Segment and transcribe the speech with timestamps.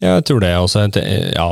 [0.00, 0.86] Jeg tror det også.
[0.96, 1.48] Ja,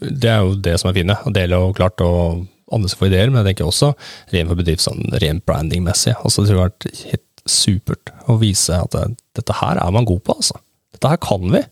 [0.00, 1.14] det er jo det som er fine.
[1.14, 3.92] Å dele og klart og andre skal få ideer, men jeg tenker også
[4.32, 6.16] rent for bedrift, sånn rent brandingmessig.
[6.18, 9.04] Altså, det tror jeg har vært helt supert å vise at det,
[9.38, 10.58] dette her er man god på, altså.
[10.94, 11.62] Dette her kan vi.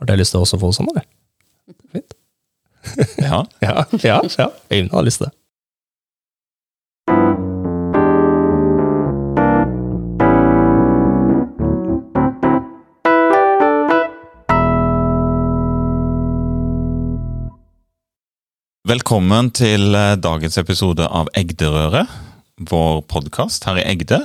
[0.00, 1.06] Har dere lyst til å også få sånn, eller?
[1.92, 2.16] Fint.
[3.20, 3.42] Ja.
[3.66, 4.48] ja, ja, ja.
[4.72, 5.34] Øyvind har lyst til det.
[18.90, 22.10] Velkommen til eh, dagens episode av Egderøret,
[22.66, 24.18] vår podkast her i Egde.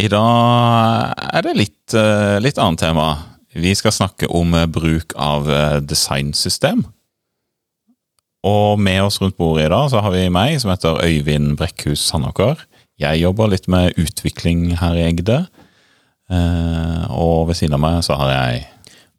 [0.00, 3.08] I dag er det litt, eh, litt annet tema.
[3.52, 5.50] Vi skal snakke om eh, bruk av
[5.84, 6.86] designsystem.
[8.48, 12.00] Og med oss rundt bordet i dag så har vi meg, som heter Øyvind Brekkhus
[12.00, 12.64] Sandaker.
[12.96, 15.42] Jeg jobber litt med utvikling her i Egde.
[17.12, 18.68] Og ved siden av meg så har jeg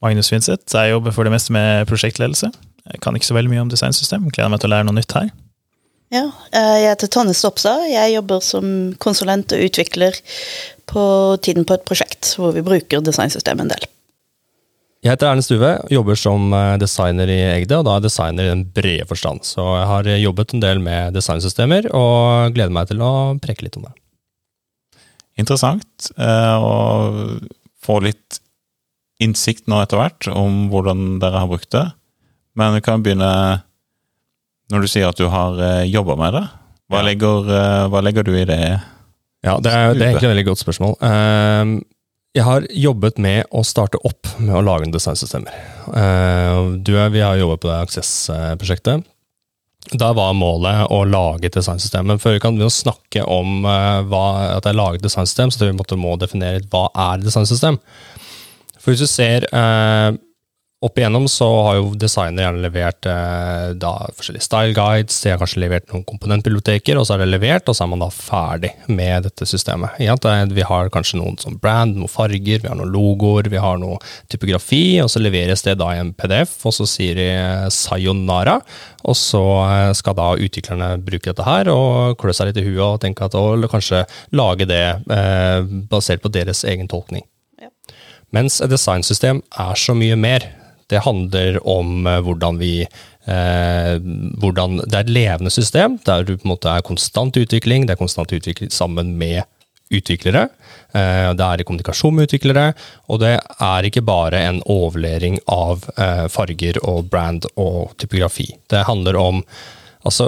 [0.02, 0.66] Magnus Finseth.
[0.74, 2.56] Jeg jobber for det meste med prosjektledelse.
[2.92, 4.30] Jeg kan ikke så veldig mye om designsystem.
[4.30, 5.32] Gleder meg til å lære noe nytt her.
[6.14, 7.88] Ja, jeg heter Tonje Stopstad.
[7.90, 8.68] Jeg jobber som
[9.02, 10.18] konsulent og utvikler
[10.90, 11.04] på
[11.42, 13.88] tiden på et prosjekt hvor vi bruker designsystem en del.
[15.06, 18.48] Jeg heter Erne Stuve og jobber som eh, designer i Egde, og da er designer
[18.48, 19.44] i den brede forstand.
[19.46, 23.78] Så jeg har jobbet en del med designsystemer, og gleder meg til å preke litt
[23.78, 23.94] om det.
[25.42, 27.38] Interessant eh, å
[27.86, 28.40] få litt
[29.22, 31.86] innsikt nå etter hvert om hvordan dere har brukt det.
[32.56, 33.32] Men vi kan begynne
[34.72, 36.46] Når du sier at du har eh, jobba med det,
[36.90, 37.06] hva, ja.
[37.08, 38.62] legger, uh, hva, legger, du i det?
[39.46, 40.96] Ja, det er, det er egentlig et veldig godt spørsmål.
[41.02, 41.82] Uh,
[42.36, 45.56] jeg har jobbet med å starte opp med å lage designsystemer.
[45.88, 49.06] Uh, du, vi har jobbet på det Access-prosjektet.
[49.94, 52.10] Da var målet å lage et designsystem.
[52.10, 54.26] Men før vi kan begynne å snakke om uh, hva,
[54.58, 57.78] at jeg er laget designsystem, så vi måtte må definere hva er designsystem.
[58.78, 59.46] For hvis du ser
[60.86, 65.42] opp igjennom så har jo designer gjerne levert eh, da, forskjellige style guides, de har
[65.42, 68.72] kanskje levert noen komponentbiblioteker, og så er det levert, og så er man da ferdig
[68.88, 69.98] med dette systemet.
[70.04, 70.16] Ja,
[70.52, 74.00] vi har kanskje noen som brand, noen farger, vi har noen logoer, vi har noe
[74.32, 78.60] typografi, og så leveres det da i en PDF, og så sier de eh, sayonara,
[79.06, 82.84] og så eh, skal da utviklerne bruke dette her og klø seg litt i huet
[82.86, 84.06] og tenke at, å, kanskje
[84.38, 87.26] lage det eh, basert på deres egen tolkning.
[88.36, 90.48] Mens et designsystem er så mye mer.
[90.92, 93.96] Det handler om eh, hvordan vi eh,
[94.42, 97.86] hvordan Det er et levende system der du på en måte er konstant utvikling.
[97.86, 99.44] Det er konstant utvikling sammen med
[99.94, 100.48] utviklere.
[100.94, 102.68] Eh, det er i kommunikasjon med utviklere.
[103.10, 108.52] Og det er ikke bare en overlevering av eh, farger og brand og typografi.
[108.70, 109.44] Det handler om
[110.06, 110.28] Altså,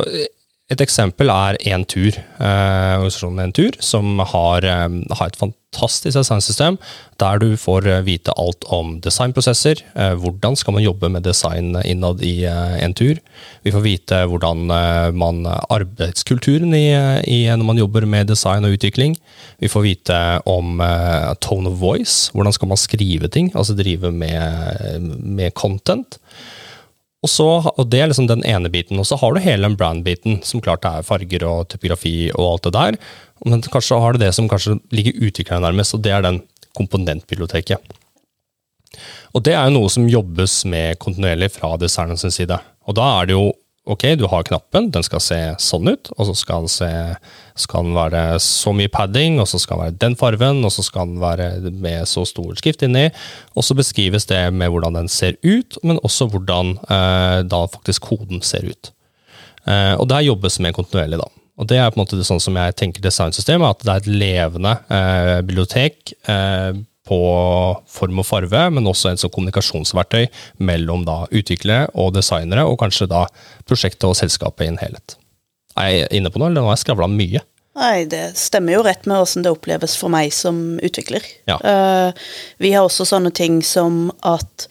[0.73, 4.89] et eksempel er Entur, eh, organisasjonen Entur, som har, eh,
[5.19, 5.66] har et fantastisk
[6.03, 6.77] designsystem
[7.21, 9.81] der du får eh, vite alt om designprosesser.
[9.95, 13.21] Eh, hvordan skal man jobbe med design innad i en Entur?
[13.65, 16.87] Vi får vite hvordan eh, man arbeidskulturen i,
[17.25, 19.17] i, når man jobber med design og utvikling.
[19.61, 20.81] Vi får vite om
[21.41, 22.31] tone of voice.
[22.33, 23.51] Hvordan skal man skrive ting?
[23.55, 26.19] Altså drive med, med content.
[27.25, 28.99] Og, så, og Det er liksom den ene biten.
[29.01, 32.67] Og så har du hele den brand-biten, som klart er farger og typografi og alt
[32.67, 32.99] det der.
[33.45, 36.41] Men kanskje har du det som kanskje ligger utvikleren nærmest, og det er den
[36.77, 37.95] komponentbiblioteket.
[39.35, 42.57] Og det er jo noe som jobbes med kontinuerlig fra designerens side.
[42.87, 43.47] Og da er det jo
[43.87, 46.89] ok, du har knappen, den skal se sånn ut, og så skal den, se,
[47.59, 50.83] skal den være så mye padding, og så skal den være den farven, og så
[50.83, 53.07] skal den være med så stor skrift inni.
[53.55, 58.09] Og så beskrives det med hvordan den ser ut, men også hvordan eh, da faktisk
[58.09, 58.91] koden ser ut.
[59.67, 61.31] Eh, og det jobbes med kontinuerlig, da.
[61.57, 64.03] Og det er på en måte det sånn som jeg tenker designsystemet, at det er
[64.03, 67.19] et levende eh, bibliotek eh, på
[67.89, 70.27] form og farve, men også en sånn kommunikasjonsverktøy
[70.69, 73.25] mellom da utviklere og designere, og kanskje da
[73.67, 75.17] prosjektet og selskapet i en helhet.
[75.77, 77.43] Er jeg inne på noe, eller nå har jeg skravla mye?
[77.77, 81.25] Nei, det stemmer jo rett med åssen det oppleves for meg som utvikler.
[81.49, 81.59] Ja.
[81.61, 82.29] Uh,
[82.61, 84.65] vi har også sånne ting som at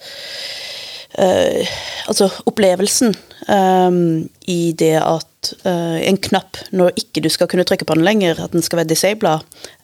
[1.17, 1.75] uh,
[2.07, 3.15] Altså opplevelsen
[3.51, 8.07] um, i det at uh, en knapp, når ikke du skal kunne trykke på den
[8.07, 9.39] lenger, at den skal være disabla,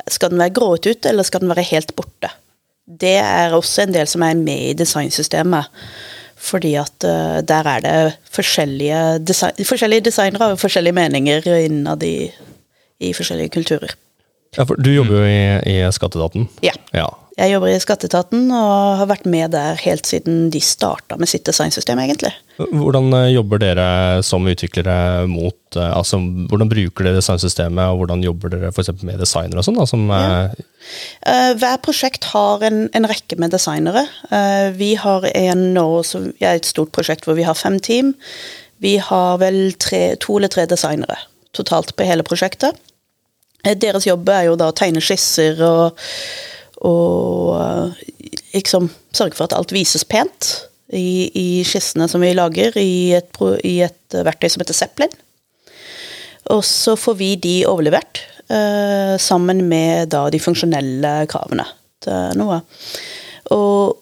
[0.07, 2.31] skal den være grået ut, eller skal den være helt borte?
[2.83, 5.71] det er også en del som er med i designsystemet.
[6.43, 12.27] Fordi at uh, der er det forskjellige, design, forskjellige designere og forskjellige meninger innad i,
[12.99, 13.95] i forskjellige kulturer.
[14.57, 16.49] Ja, for Du jobber jo i, i Skatteetaten.
[16.61, 16.75] Ja.
[16.93, 17.07] ja.
[17.33, 21.47] Jeg jobber i Skatteetaten og har vært med der helt siden de starta med sitt
[21.47, 22.29] designsystem, egentlig.
[22.59, 23.87] Hvordan eh, jobber dere
[24.25, 29.09] som utviklere mot eh, altså Hvordan bruker dere designsystemet, og hvordan jobber dere for eksempel
[29.09, 29.81] med designere og sånn?
[29.89, 30.51] som, Ja.
[31.25, 34.05] uh, hver prosjekt har en, en rekke med designere.
[34.29, 38.13] Uh, vi har en nå som er et stort prosjekt hvor vi har fem team.
[38.83, 41.17] Vi har vel tre, to eller tre designere
[41.53, 42.77] totalt på hele prosjektet.
[43.63, 46.01] Deres jobb er jo da å tegne skisser og,
[46.87, 48.05] og eh,
[48.53, 50.51] liksom sørge for at alt vises pent
[50.93, 55.13] i, i skissene som vi lager i et, i et verktøy som heter Zeppelin.
[56.51, 58.19] Og så får vi de overlevert,
[58.51, 61.65] eh, sammen med da de funksjonelle kravene
[62.03, 62.59] til noe.
[63.55, 63.99] Og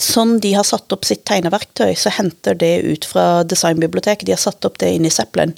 [0.00, 4.26] sånn de har satt opp sitt tegneverktøy, så henter det ut fra designbiblioteket.
[4.28, 5.56] De har satt opp det inn i Zeppelin.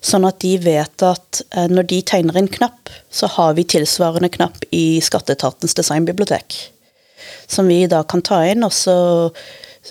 [0.00, 4.30] Sånn at de vet at eh, når de tegner en knapp, så har vi tilsvarende
[4.32, 6.56] knapp i Skatteetatens designbibliotek.
[7.50, 8.96] Som vi da kan ta inn, og så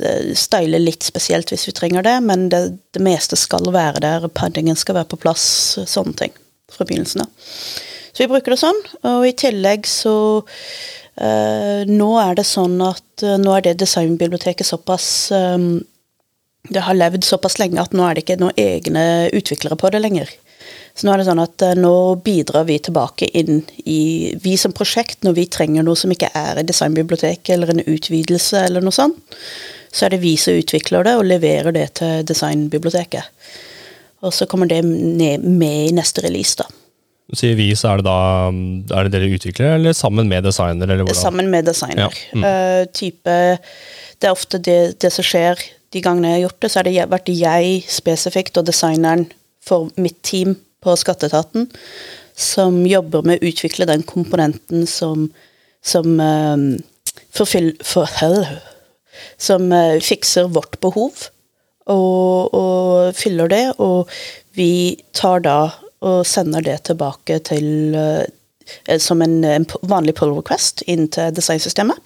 [0.01, 2.63] eh, style litt spesielt hvis vi trenger det, men det,
[2.97, 4.29] det meste skal være der.
[4.33, 5.45] Paddingen skal være på plass,
[5.85, 6.33] sånne ting.
[6.73, 7.53] Fra begynnelsen av.
[8.09, 10.13] Så vi bruker det sånn, og i tillegg så
[11.21, 15.57] eh, Nå er det sånn at eh, nå er det designbiblioteket såpass eh,
[16.67, 19.03] det har levd såpass lenge at nå er det ikke noen egne
[19.35, 20.31] utviklere på det lenger.
[20.97, 21.93] Så nå er det sånn at eh, nå
[22.25, 26.59] bidrar vi tilbake inn i Vi som prosjekt, når vi trenger noe som ikke er
[26.59, 29.39] i designbiblioteket eller en utvidelse eller noe sånt,
[29.89, 33.55] så er det vi som utvikler det og leverer det til designbiblioteket.
[34.27, 36.67] Og så kommer det ned, med i neste release, da.
[37.37, 38.19] Sier vi, så er det da
[38.99, 40.91] er det dere utviklere, eller sammen med designer?
[41.15, 42.09] Sammen med designer.
[42.09, 42.43] Ja, mm.
[42.43, 43.35] Uh, type
[44.19, 45.61] Det er ofte det, det som skjer
[45.93, 49.27] de gangene jeg har gjort det, så har det vært jeg spesifikt og designeren
[49.65, 51.67] for mitt team på Skatteetaten
[52.39, 55.27] som jobber med å utvikle den komponenten som
[55.81, 56.79] som um,
[57.35, 58.09] forfyll, for,
[59.37, 61.29] som uh, fikser vårt behov
[61.89, 64.09] og, og fyller det, og
[64.57, 65.59] vi tar da
[66.05, 71.97] og sender det tilbake til uh, som en, en vanlig pull request inn til designsystemet.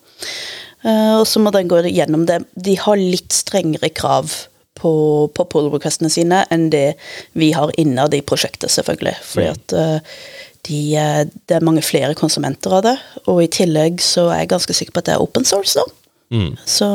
[0.83, 2.41] Eh, og så må den gå gjennom det.
[2.55, 4.33] De har litt strengere krav
[4.79, 4.93] på,
[5.31, 6.93] på pull requestene sine enn det
[7.39, 9.15] vi har innad i prosjektet, selvfølgelig.
[9.23, 10.19] Fordi at eh,
[10.67, 12.97] de, eh, det er mange flere konsumenter av det.
[13.27, 15.87] Og i tillegg så er jeg ganske sikker på at det er open source, da.
[16.33, 16.53] Mm.
[16.65, 16.89] Så,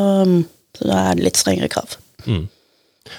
[0.76, 1.98] så da er det litt strengere krav.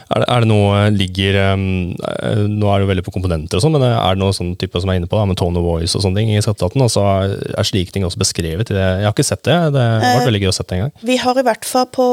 [0.09, 1.65] Er det, er det noe ligger um,
[1.95, 4.55] eh, Nå er det jo veldig på komponenter og sånn, men er det noe sånn
[4.59, 6.41] type som jeg er inne på, da, med tone of voice og sånne ting i
[6.43, 6.83] skatteetaten?
[6.85, 7.05] Altså,
[7.53, 8.73] er slike ting også beskrevet?
[8.73, 9.57] Jeg har ikke sett det.
[9.75, 10.93] Det har vært veldig gøy å sett det en gang.
[11.11, 12.07] Vi har i hvert fall på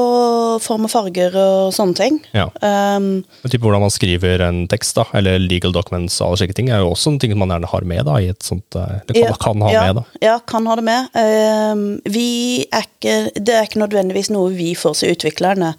[0.63, 2.21] form og farger og sånne ting.
[2.37, 2.49] Ja.
[2.61, 6.71] Um, type hvordan man skriver en tekst, da, eller legal documents og alle slike ting,
[6.73, 9.23] er jo også ting man gjerne har med da, i et sånt eh, Eller kan,
[9.23, 10.21] Ja, kan ha ja, med, da.
[10.25, 11.11] Ja, kan ha det med.
[11.17, 12.29] Um, vi
[12.71, 15.75] er ikke, det er ikke nødvendigvis noe vi får som utviklerne.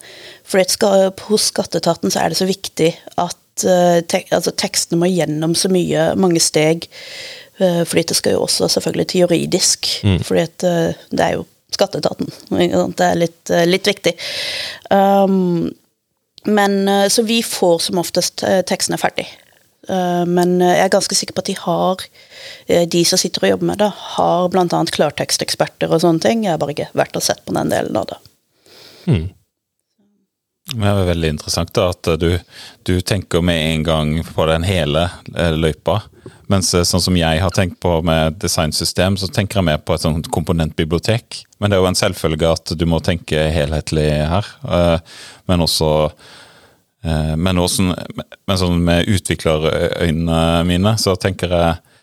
[0.47, 0.63] For
[1.27, 5.71] hos Skatteetaten så er det så viktig at eh, tek, altså, tekstene må gjennom så
[5.73, 6.87] mye, mange steg.
[7.57, 9.87] Uh, fordi det skal jo også selvfølgelig til juridisk.
[10.23, 12.29] Fordi at, eh, det er jo Skatteetaten.
[12.95, 14.13] Det er litt, eh, litt viktig.
[14.93, 15.73] Um,
[16.47, 19.27] men eh, Så vi får som oftest eh, tekstene ferdig.
[19.89, 22.05] Eh, Men eh, jeg er ganske sikker på at de har
[22.67, 24.83] eh, de som sitter og jobber med det, har bl.a.
[24.99, 26.45] klarteksteksperter og sånne ting.
[26.45, 28.21] Jeg har bare ikke vært og sett på den delen av det.
[30.67, 32.31] Det er veldig interessant da, at du,
[32.83, 36.01] du tenker med en gang på den hele eh, løypa.
[36.51, 39.95] Mens eh, sånn som jeg har tenkt på med designsystem, så tenker jeg mer på
[39.95, 41.39] et sånt komponentbibliotek.
[41.61, 44.51] Men det er jo en selvfølge at du må tenke helhetlig her.
[44.67, 45.15] eh,
[45.47, 45.93] Men også
[47.07, 47.83] men, også,
[48.49, 51.96] men sånn med utviklerøynene mine, så tenker jeg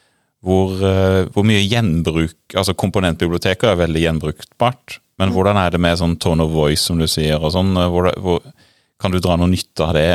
[0.44, 5.98] hvor, eh, hvor mye gjenbruk Altså komponentbiblioteker er veldig gjenbrukbart, men hvordan er det med
[5.98, 7.72] sånn tone of voice, som du sier, og sånn?
[7.90, 8.44] Hvor, hvor,
[9.02, 10.06] kan du dra noe nytte av det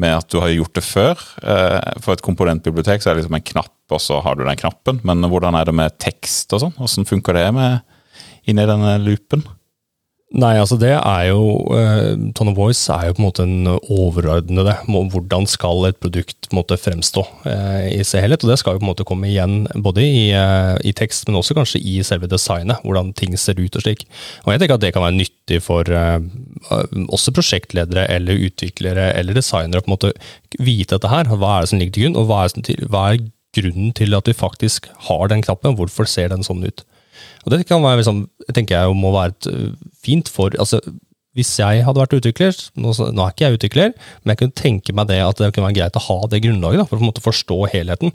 [0.00, 1.20] med at du har gjort det før?
[1.42, 4.58] Eh, For et komponentbibliotek så er det liksom en knapp, og så har du den
[4.58, 4.98] knappen.
[5.06, 6.74] Men hvordan er det med tekst og sånn?
[6.78, 9.46] Hvordan funker det med inni denne loopen?
[10.34, 14.72] Nei, altså det er jo uh, Tone Voice er jo på en måte en overordnede
[14.90, 18.42] Hvordan skal et produkt måte fremstå uh, i sin helhet?
[18.42, 21.38] Og det skal jo på en måte komme igjen både i, uh, i tekst, men
[21.38, 22.82] også kanskje i selve designet.
[22.82, 24.02] Hvordan ting ser ut og slik.
[24.42, 25.86] Og jeg tenker at det kan være nyttig for
[27.14, 30.12] også prosjektledere eller utviklere eller designere å på en måte
[30.58, 31.30] vite dette her.
[31.30, 33.22] Hva er det som ligger til grunn, og hva er, til, hva er
[33.54, 35.78] grunnen til at vi faktisk har den knappen?
[35.78, 36.82] Hvorfor ser den sånn ut?
[37.44, 38.24] Og det kan være, liksom,
[38.56, 39.72] tenker jeg må være et, øh,
[40.04, 40.80] fint for altså,
[41.34, 44.92] Hvis jeg hadde vært utvikler, nå, nå er ikke jeg utvikler, men jeg kunne tenke
[44.94, 47.02] meg det at det kunne være greit å ha det grunnlaget da, for å på
[47.02, 48.12] en måte forstå helheten.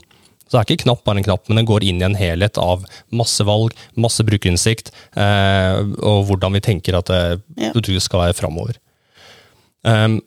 [0.48, 2.56] Så det er ikke knapp bare en knapp, men den går inn i en helhet
[2.58, 4.88] av masse valg, masse brukerinnsikt,
[5.20, 8.00] eh, og hvordan vi tenker at det, Ja.
[8.00, 8.80] skal være framover.
[9.84, 10.22] Um,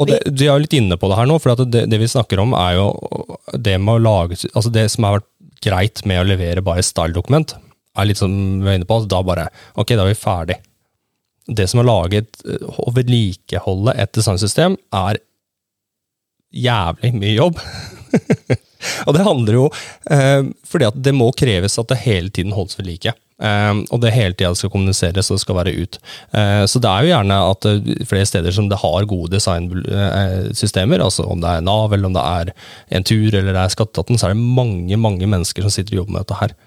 [0.00, 1.98] og det, Du er jo litt inne på det her nå, for at det, det
[2.00, 5.28] vi snakker om, er jo det med å lage altså Det som har vært
[5.62, 7.54] greit med å levere bare style-dokument,
[8.00, 10.58] er litt som vi var inne på, da bare Ok, da er vi ferdig.
[11.50, 15.20] Det som er laget et, å vedlikeholde et designsystem, er
[16.50, 17.58] jævlig mye jobb.
[19.06, 19.66] og det handler jo
[20.10, 23.14] eh, fordi at det må kreves at det hele tiden holdes ved like.
[23.40, 26.00] Eh, og det hele tida skal kommuniseres og det skal være ut.
[26.36, 27.68] Eh, så det er jo gjerne at
[28.10, 32.26] flere steder som det har gode designsystemer, altså om det er Nav eller om det
[32.26, 32.54] er
[33.00, 36.18] Entur eller det er Skatteetaten, så er det mange mange mennesker som sitter og jobber
[36.18, 36.58] med dette her.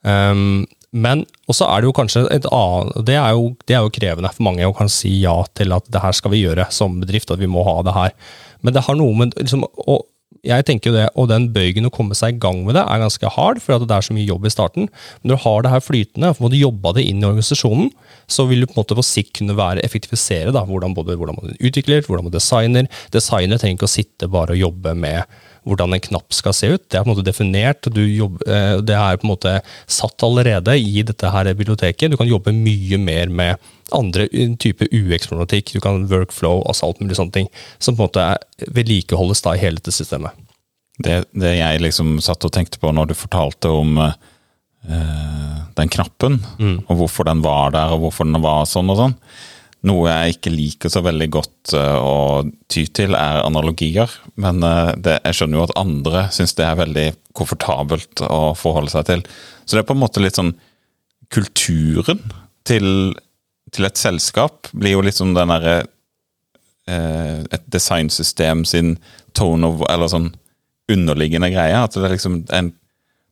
[0.00, 3.92] Um, men også er det jo kanskje et annet det er, jo, det er jo
[3.94, 6.98] krevende for mange å kan si ja til at det her skal vi gjøre som
[7.02, 8.16] bedrift, at vi må ha det her.
[8.66, 10.08] Men det har noe med liksom, og
[10.46, 13.02] jeg tenker jo det, og den bøygen å komme seg i gang med det, er
[13.02, 14.88] ganske hard, for det er så mye jobb i starten.
[15.20, 17.90] Men når du har det her flytende, og får jobba det inn i organisasjonen,
[18.30, 21.36] så vil du på en måte på sikt kunne være effektivisere da, hvordan, både, hvordan
[21.36, 22.88] man utvikler, hvordan man designer.
[23.12, 26.84] Designer trenger ikke å sitte bare og jobbe med hvordan en knapp skal se ut.
[26.88, 29.56] Det er på en måte definert, og jobber, det er på en måte
[29.90, 32.10] satt allerede i dette her biblioteket.
[32.12, 34.28] Du kan jobbe mye mer med andre
[34.60, 39.42] typer UX-problematikk, du kan workflow, altså alt mulig sånne ting, som på en måte vedlikeholdes
[39.44, 40.36] da i hele dette systemet.
[41.00, 46.40] Det, det, jeg liksom satt og tenkte på når du fortalte om uh, den knappen,
[46.60, 46.76] mm.
[46.86, 49.16] og hvorfor den var der, og hvorfor den var sånn og sånn,
[49.88, 52.16] noe jeg ikke liker så veldig godt uh, å
[52.72, 54.12] ty til, er analogier.
[54.40, 57.06] Men uh, det, jeg skjønner jo at andre syns det er veldig
[57.36, 59.24] komfortabelt å forholde seg til.
[59.64, 60.56] Så det er på en måte litt sånn
[61.30, 62.18] Kulturen
[62.66, 63.12] til,
[63.70, 65.76] til et selskap blir jo litt som den derre
[66.90, 68.96] uh, Et designsystem sin
[69.38, 70.32] tone of Eller sånn
[70.90, 71.78] underliggende greie.
[71.78, 72.72] At det er liksom en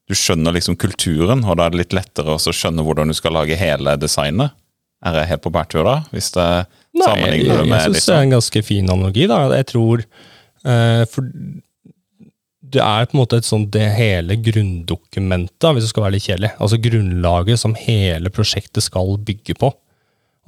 [0.09, 3.35] du skjønner liksom kulturen, og da er det litt lettere å skjønne hvordan du skal
[3.37, 4.55] lage hele designet.
[5.07, 6.01] Er jeg helt på bærtur da?
[6.11, 6.49] Hvis det
[6.99, 9.27] sammenligner det med Jeg syns det er en ganske fin analogi.
[9.31, 9.41] da.
[9.55, 11.33] Jeg tror uh, For
[12.69, 16.27] det er på en måte et sånt det hele grunndokumentet, hvis det skal være litt
[16.27, 16.51] kjedelig.
[16.61, 19.71] Altså grunnlaget som hele prosjektet skal bygge på.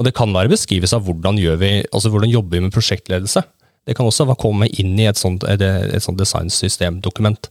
[0.00, 3.42] Og det kan være beskrivelse av hvordan, gjør vi, altså hvordan jobber vi med prosjektledelse.
[3.88, 7.49] Det kan også komme inn i et sånt, et, et sånt designsystemdokument.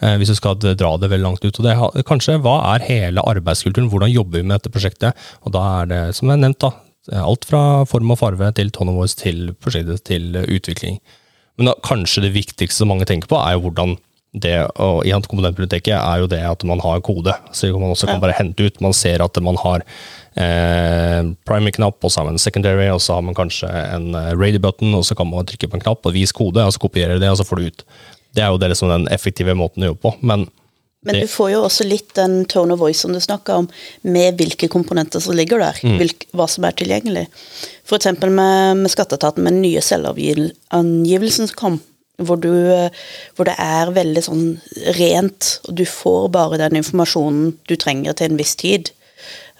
[0.00, 1.60] Eh, hvis du skal dra det veldig langt ut.
[1.60, 3.90] Og det, kanskje, Hva er hele arbeidskulturen?
[3.92, 5.16] Hvordan jobber vi med dette prosjektet?
[5.44, 6.72] Og Da er det, som jeg nevnt, da,
[7.20, 11.00] alt fra form og farve til tone of voice til prosjektet til utvikling.
[11.58, 13.98] Men da, kanskje det viktigste mange tenker på, er jo hvordan
[14.30, 18.20] det og i komponentbiblioteket er jo det at man har kode, så man også kan
[18.22, 18.80] bare hente ut.
[18.80, 19.82] Man ser at man har
[20.38, 24.62] eh, primary-knapp, og så har man en secondary, og så har man kanskje en radio
[24.62, 27.18] button, og så kan man trykke på en knapp og vise kode, og så kopierer
[27.18, 27.84] det, og så får du ut.
[28.34, 30.14] Det er jo det liksom den effektive måten å jobbe på.
[30.26, 30.46] Men,
[31.06, 33.68] men du får jo også litt den tone of voice som du snakka om,
[34.02, 35.80] med hvilke komponenter som ligger der.
[35.82, 35.96] Mm.
[36.02, 37.26] Hvilk, hva som er tilgjengelig.
[37.88, 38.10] F.eks.
[38.22, 41.80] med, med skatteetaten, med den nye selvangivelsen som kom.
[42.20, 42.52] Hvor, du,
[43.36, 44.44] hvor, det er veldig sånn
[44.98, 48.92] rent, og du får bare den informasjonen du trenger til en viss tid.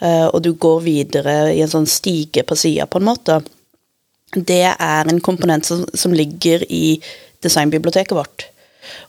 [0.01, 3.39] Uh, og du går videre i en sånn stige på sida, på en måte.
[4.37, 7.01] Det er en komponent som, som ligger i
[7.41, 8.50] designbiblioteket vårt.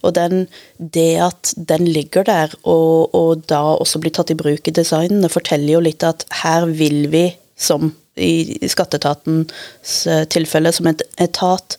[0.02, 0.46] Og den,
[0.78, 5.32] det at den ligger der, og, og, da også blir tatt i bruk i designene,
[5.32, 7.26] forteller jo litt at her vil vi,
[7.56, 9.94] som i, skatteetatens
[10.32, 11.78] tilfelle, som et etat,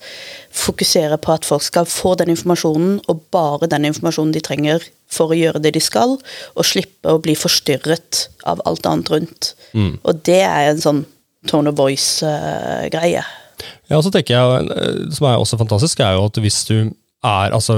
[0.53, 5.33] fokusere på at folk skal få den informasjonen, og bare den informasjonen de trenger for
[5.33, 6.17] å gjøre det de skal,
[6.55, 9.53] og slippe å bli forstyrret av alt annet rundt.
[9.73, 9.95] Mm.
[10.01, 11.05] Og det er en sånn
[11.50, 13.23] tone of voice-greie.
[13.89, 16.91] Ja, og så tenker jeg, Som er også fantastisk, er jo at hvis du
[17.24, 17.77] er altså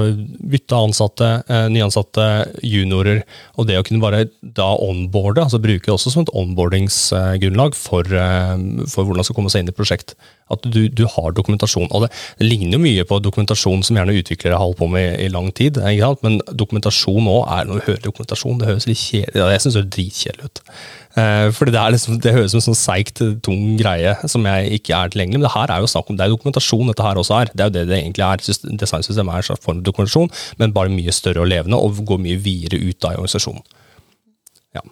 [0.50, 2.26] bytte ansatte, eh, nyansatte,
[2.66, 3.22] juniorer,
[3.58, 8.02] og det å kunne bare da onboarde, altså bruke det også som et onboardingsgrunnlag for,
[8.10, 8.56] eh,
[8.90, 10.16] for hvordan det skal komme seg inn i prosjekt.
[10.54, 11.88] At du, du har dokumentasjon.
[11.90, 12.12] Og det,
[12.44, 15.50] ligner jo mye på dokumentasjon som gjerne utviklere har holdt på med i, i lang
[15.58, 15.80] tid,
[16.22, 19.82] men dokumentasjon òg er Når du hører dokumentasjon, det høres litt kjedelig Jeg syns det
[19.82, 20.62] høres dritkjedelig ut.
[21.16, 24.78] Eh, fordi det, liksom, det høres ut som en sånn seigt, tung greie som jeg
[24.82, 25.40] ikke er tilgjengelig.
[25.40, 27.52] Men det her er jo snakk om, det er dokumentasjon dette her også er.
[27.54, 28.46] Det er jo det det egentlig er.
[28.86, 32.22] Designsystemet er en slags form for dokumentasjon, men bare mye større og levende, og går
[32.22, 33.66] mye videre ut da i organisasjonen.
[34.78, 34.86] Ja.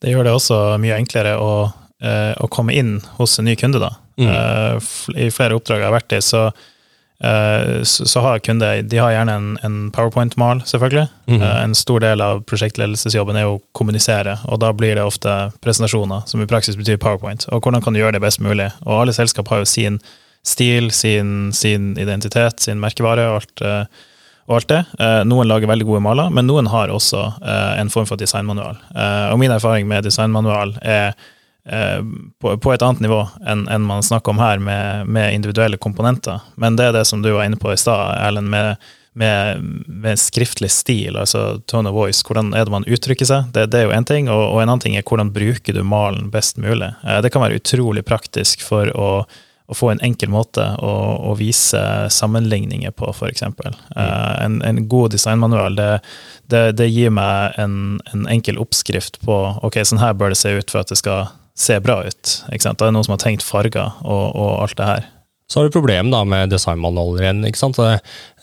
[0.00, 1.54] Det gjør det også mye enklere å,
[2.00, 3.98] eh, å komme inn hos en ny kunde, da.
[4.18, 4.28] Mm.
[4.28, 9.14] Uh, I flere oppdrag jeg har vært i, så, uh, så, har kunder de har
[9.14, 11.06] gjerne en, en powerpoint-mal, selvfølgelig.
[11.30, 11.46] Mm.
[11.46, 16.42] En stor del av prosjektledelsesjobben er å kommunisere, og da blir det ofte presentasjoner, som
[16.42, 17.46] i praksis betyr powerpoint.
[17.52, 18.70] Og hvordan kan du gjøre det best mulig?
[18.86, 20.02] Og alle selskap har jo sin
[20.46, 23.30] stil, sin, sin identitet, sin merkevare.
[23.30, 23.96] og alt
[24.48, 24.84] og alt det.
[24.98, 28.78] Eh, noen lager veldig gode maler, men noen har også eh, en form for designmanual.
[28.94, 31.26] Eh, og min erfaring med designmanual er eh,
[32.40, 36.40] på, på, et annet nivå enn en man snakker om her, med, med, individuelle komponenter.
[36.56, 38.76] Men det er det som du var inne på i stad, Erlend, med,
[39.18, 42.22] med, med, skriftlig stil, altså tone of voice.
[42.26, 43.50] Hvordan er det man uttrykker seg?
[43.54, 44.30] Det, det er jo én ting.
[44.32, 46.92] Og, og, en annen ting er hvordan bruker du malen best mulig.
[47.04, 49.10] Eh, det kan være utrolig praktisk for å
[49.68, 50.92] å få en enkel måte å,
[51.28, 51.80] å vise
[52.12, 53.44] sammenligninger på, f.eks.
[53.44, 53.74] Mm.
[53.92, 55.90] Uh, en, en, god designmanual det,
[56.48, 60.54] det, det gir meg en, en, enkel oppskrift på ok, sånn her bør det se
[60.56, 62.34] ut for at det skal se bra ut.
[62.52, 62.78] Ikke sant?
[62.78, 65.08] Da er det noen som har tenkt farger og, og alt det her.
[65.48, 67.44] Så har du problem da med designmanualer igjen.
[67.48, 67.78] ikke sant?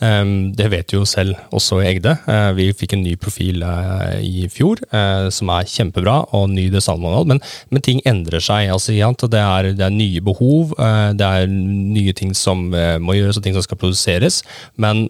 [0.04, 2.16] Ehm, det vet du jo selv også i Egde.
[2.28, 6.68] Eh, vi fikk en ny profil eh, i fjor eh, som er kjempebra, og ny
[6.74, 8.72] designmanual, men, men ting endrer seg.
[8.74, 8.92] altså
[9.32, 10.74] det er, det er, nye behov,
[11.16, 14.42] det er nye ting som må gjøres og ting som skal produseres,
[14.82, 15.08] men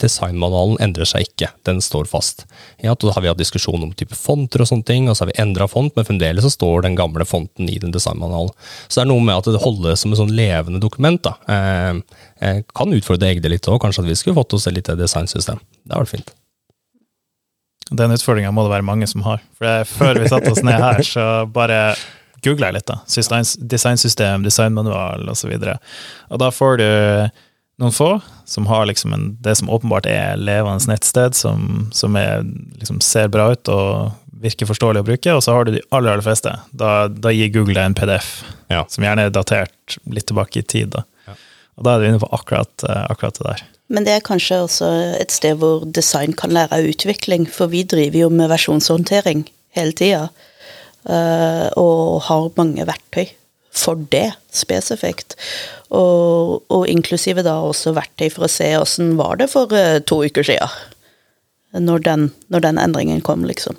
[0.00, 1.50] designmanualen endrer seg ikke.
[1.66, 2.44] Den står fast.
[2.82, 5.32] Ja, da har vi hatt diskusjon om type fonter og sånne ting, og så har
[5.32, 8.52] vi endra font, men fremdeles så står den gamle fonten i den designmanualen.
[8.88, 11.09] Så det er noe med at det holdes som et sånn levende dokument.
[11.18, 11.34] Da.
[11.50, 15.58] Eh, kan utfordre Egde litt òg, kanskje at vi skulle fått oss et lite designsystem.
[15.82, 16.32] Det hadde vært fint.
[17.90, 19.42] Den utfordringa må det være mange som har.
[19.58, 21.96] For Før vi satte oss ned her, så bare
[22.44, 22.90] googla jeg litt.
[22.90, 23.00] da.
[23.74, 25.50] Designsystem, designmanual osv.
[25.58, 25.76] Og, så
[26.30, 26.88] og da får du
[27.80, 28.10] noen få
[28.48, 32.44] som har liksom en, det som åpenbart er levende nettsted, som, som er,
[32.80, 36.14] liksom ser bra ut og virker forståelig å bruke, og så har du de aller
[36.14, 36.52] aller fleste.
[36.72, 38.30] Da, da gir Google deg en PDF,
[38.72, 38.84] ja.
[38.88, 40.94] som gjerne er datert litt tilbake i tid.
[40.96, 41.04] da.
[41.80, 43.64] Og da er du inne på akkurat, eh, akkurat, det der.
[43.90, 47.82] Men det er kanskje også et sted hvor design kan lære av utvikling, for vi
[47.88, 50.28] driver jo med versjonshåndtering hele tida.
[51.08, 53.32] Eh, og har mange verktøy
[53.72, 55.38] for det spesifikt.
[55.88, 60.20] Og, og, inklusive da også verktøy for å se åssen var det for eh, to
[60.26, 60.68] uker sia.
[61.72, 63.78] Når den, når den endringen kom, liksom.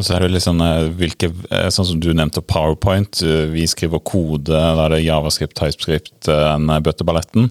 [0.00, 0.62] Så er det litt sånn,
[0.98, 3.22] hvilke, eh, sånn som du nevnte PowerPoint.
[3.22, 7.50] Eh, vi skriver kode, da er det Javascript, TypeScript, den bøtteballetten.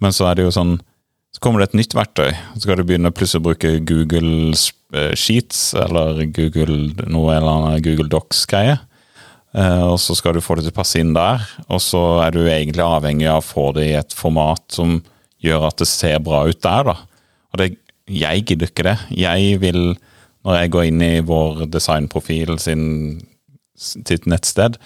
[0.00, 0.76] Men så er det jo sånn
[1.36, 2.30] så kommer det et nytt verktøy.
[2.54, 4.54] Så skal du begynne plutselig å bruke Google
[5.20, 8.78] Sheets eller Google noe eller annet Google Docs-greie.
[9.52, 11.44] Og så skal du få det til å passe inn der.
[11.68, 15.02] Og så er du egentlig avhengig av å få det i et format som
[15.44, 16.96] gjør at det ser bra ut der, da.
[17.52, 17.68] Og det,
[18.08, 18.96] jeg gidder ikke det.
[19.20, 19.80] Jeg vil
[20.46, 22.84] når jeg går inn i vår designprofil sin,
[23.74, 24.78] sitt nettsted,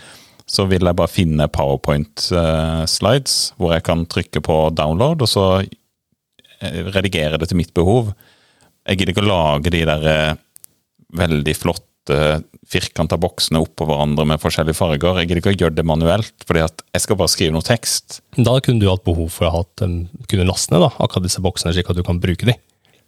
[0.51, 5.45] så vil jeg bare finne powerpoint-slides eh, hvor jeg kan trykke på download, og så
[5.61, 8.15] eh, redigere det til mitt behov.
[8.89, 10.39] Jeg gidder ikke å lage de der eh,
[11.21, 15.21] veldig flotte firkanta boksene oppå hverandre med forskjellige farger.
[15.21, 18.23] Jeg gidder ikke å gjøre det manuelt, fordi at jeg skal bare skrive noe tekst.
[18.35, 21.77] Da kunne du hatt behov for å ha kunne laste ned da, akkurat disse boksene,
[21.77, 22.59] slik at du kan bruke dem.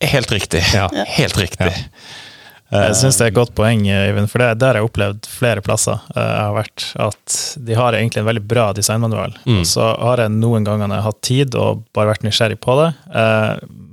[0.02, 0.62] Helt riktig.
[0.74, 0.86] Ja.
[1.16, 1.72] Helt riktig.
[1.72, 2.30] Ja.
[2.72, 5.64] Jeg syns det er et godt poeng, Øyvind, for det der har jeg opplevd flere
[5.64, 7.36] plasser eh, jeg har vært, at
[7.68, 9.36] de har egentlig en veldig bra designmanual.
[9.44, 9.60] Mm.
[9.68, 12.78] Så har jeg noen ganger når jeg har hatt tid og bare vært nysgjerrig på
[12.80, 13.52] det, eh,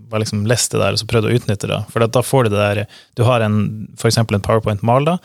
[0.10, 1.84] bare liksom lest det der og så prøvd å utnytte det.
[1.92, 3.60] For da får du det der Du har en,
[4.00, 5.18] for eksempel en powerpoint-mal da,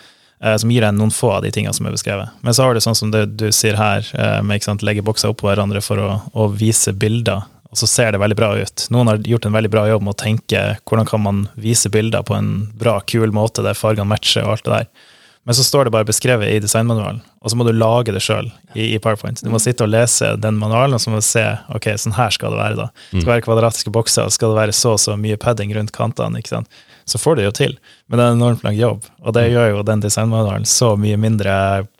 [0.42, 2.34] eh, som gir deg noen få av de tingene som er beskrevet.
[2.42, 5.06] Men så har du sånn som det du sier her, eh, med ikke sant, legge
[5.06, 8.84] bokser oppå hverandre for å, å vise bilder og så ser det veldig bra ut.
[8.94, 12.22] Noen har gjort en veldig bra jobb med å tenke hvordan kan man vise bilder
[12.22, 15.08] på en bra, kul måte der fargene matcher og alt det der.
[15.44, 18.46] Men så står det bare beskrevet i designmanualen, og så må du lage det sjøl
[18.72, 19.42] i, i, PowerPoint.
[19.44, 21.44] Du må sitte og lese den manualen, og så må du se
[21.76, 22.78] ok, sånn her skal det være.
[22.78, 22.86] da.
[23.10, 25.92] Det skal være kvadratiske bokser, og skal det være så og så mye padding rundt
[25.92, 26.40] kantene.
[26.40, 26.80] ikke sant?
[27.04, 27.74] Så får du det jo til,
[28.08, 29.04] men det er en enormt lang jobb.
[29.20, 31.56] Og det gjør jo den designmanualen så mye mindre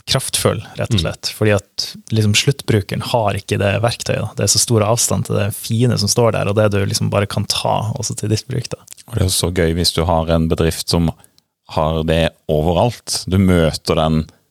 [0.09, 1.03] kraftfull, rett og mm.
[1.03, 1.29] slett.
[1.29, 1.37] Mm.
[1.37, 4.33] Fordi at liksom, sluttbrukeren har ikke det verktøyet.
[4.39, 7.13] Det er så stor avstand til det fine som står der, og det du liksom
[7.13, 8.73] bare kan ta også til ditt bruk.
[8.73, 8.81] Da.
[9.11, 11.13] Og Det er så gøy hvis du har en bedrift som
[11.73, 13.23] har det overalt.
[13.31, 14.01] Du møter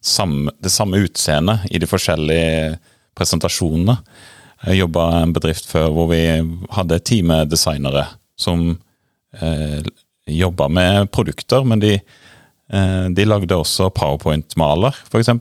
[0.04, 2.80] samme, det samme utseendet i de forskjellige
[3.18, 4.00] presentasjonene.
[4.64, 6.24] Jeg jobba i en bedrift før hvor vi
[6.74, 8.08] hadde et team med designere
[8.40, 8.72] som
[9.38, 9.80] eh,
[10.26, 11.98] jobba med produkter, men de
[12.74, 15.32] Eh, de lagde også powerpoint-maler, f.eks.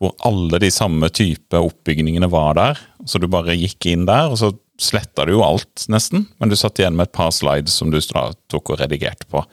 [0.00, 2.82] Hvor alle de samme type oppbygningene var der.
[3.08, 6.28] Så du bare gikk inn der, og så sletta du jo alt, nesten.
[6.40, 9.44] Men du satt igjen med et par slides som du tok og redigerte på.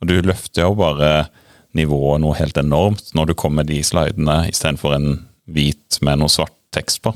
[0.00, 1.28] Og du løfter jo bare
[1.76, 5.10] nivået noe helt enormt når du kommer med de slidene istedenfor en
[5.50, 7.12] hvit med noe svart tekst på.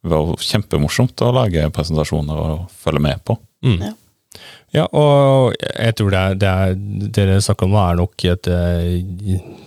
[0.00, 3.36] Det var kjempemorsomt å lage presentasjoner og følge med på.
[3.66, 3.82] Mm.
[3.90, 3.96] Ja.
[4.70, 6.74] Ja, og jeg tror det, er, det er,
[7.16, 8.84] dere snakker om nå er nok et uh,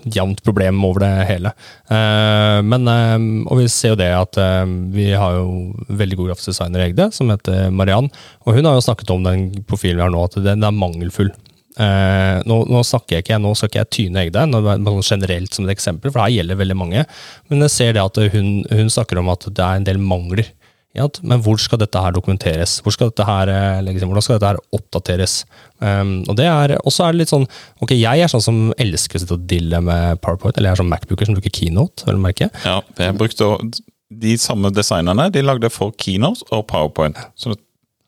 [0.08, 1.52] jevnt problem over det hele.
[1.92, 3.18] Uh, men, uh,
[3.52, 4.40] og vi ser jo det at
[4.96, 8.08] vi har jo veldig god grafisk designer i Egde, som heter Mariann.
[8.48, 11.34] Og hun har jo snakket om den profilen vi har nå, at den er mangelfull.
[11.74, 14.44] Nå, nå, snakker jeg ikke, nå skal ikke jeg tyne Egde
[15.08, 17.06] generelt som et eksempel, for her gjelder veldig mange.
[17.50, 20.52] Men jeg ser det at hun, hun snakker om at det er en del mangler
[20.94, 22.78] men hvor skal dette her dokumenteres?
[22.86, 23.50] Hvor skal dette her,
[23.82, 25.40] liksom, hvordan skal dette her oppdateres?
[25.82, 27.48] Um, og det er, også er det litt sånn,
[27.82, 30.82] ok, Jeg er sånn som elsker å sitte og dille med PowerPoint, eller jeg er
[30.84, 32.06] sånn Macbooker som bruker Keynote.
[32.06, 32.52] vil merke.
[32.66, 33.58] Ja, jeg brukte
[34.14, 37.18] De samme designerne de lagde for Keynote og PowerPoint.
[37.36, 37.58] Så.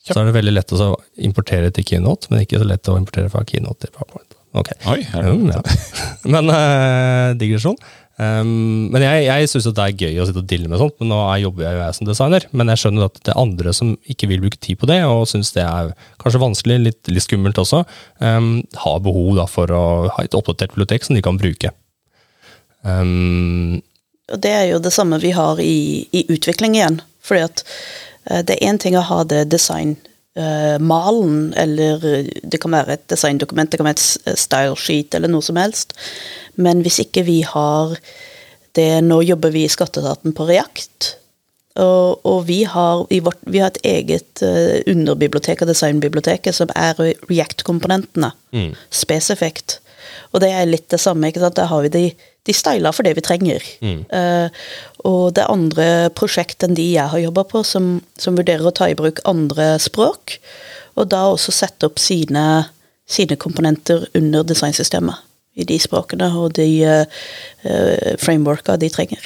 [0.06, 0.94] Så er det veldig lett å
[1.26, 4.36] importere til Keynote, men ikke så lett å importere fra Keynote til PowerPoint.
[4.56, 4.72] Ok.
[4.88, 5.36] Oi, er det?
[5.36, 5.62] Mm, ja.
[6.34, 7.78] men uh, digresjon.
[8.16, 11.10] Um, men jeg, jeg syns det er gøy å sitte og dille med sånt, men
[11.12, 12.46] nå jobber jeg jo jeg som designer.
[12.56, 15.26] Men jeg skjønner at det er andre som ikke vil bruke tid på det, og
[15.32, 15.92] syns det er
[16.22, 17.82] kanskje vanskelig, litt, litt skummelt også,
[18.24, 18.54] um,
[18.86, 19.84] har behov da, for å
[20.16, 21.74] ha et oppdatert bibliotek som de kan bruke.
[22.86, 23.82] Um,
[24.32, 27.02] det er jo det samme vi har i, i utvikling igjen.
[27.26, 27.66] Fordi at
[28.26, 33.72] det er én ting å ha det designmalen, uh, eller det kan være et designdokument,
[33.72, 35.94] det kan være et stylesheet eller noe som helst.
[36.56, 37.98] Men hvis ikke vi har
[38.76, 41.14] det Nå jobber vi i Skatteetaten på React.
[41.80, 44.44] Og, og vi, har, vårt, vi, har, et eget
[44.92, 48.34] underbibliotek av designbiblioteket som er React-komponentene.
[48.52, 48.74] Mm.
[48.92, 49.78] Spesifikt.
[50.34, 51.30] Og det er litt det samme.
[51.30, 51.58] ikke sant?
[51.60, 52.04] Der har vi de,
[52.46, 53.66] de styla for det vi trenger.
[53.86, 54.02] Mm.
[54.12, 54.48] Uh,
[55.06, 55.88] og det andre
[56.18, 59.76] prosjekt enn de jeg har jobba på, som, som, vurderer å ta i bruk andre
[59.82, 60.38] språk.
[60.96, 62.66] Og da også sette opp sine,
[63.10, 65.24] sine komponenter under designsystemet
[65.56, 69.24] i de språkene og de uh, frameworka de trenger.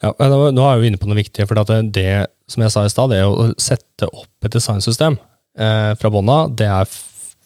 [0.00, 1.46] Ja, Nå er vi inne på noe viktig.
[1.48, 5.18] for det, det som jeg sa i stad, det å sette opp et designsystem
[5.60, 6.88] eh, fra bånn av, det er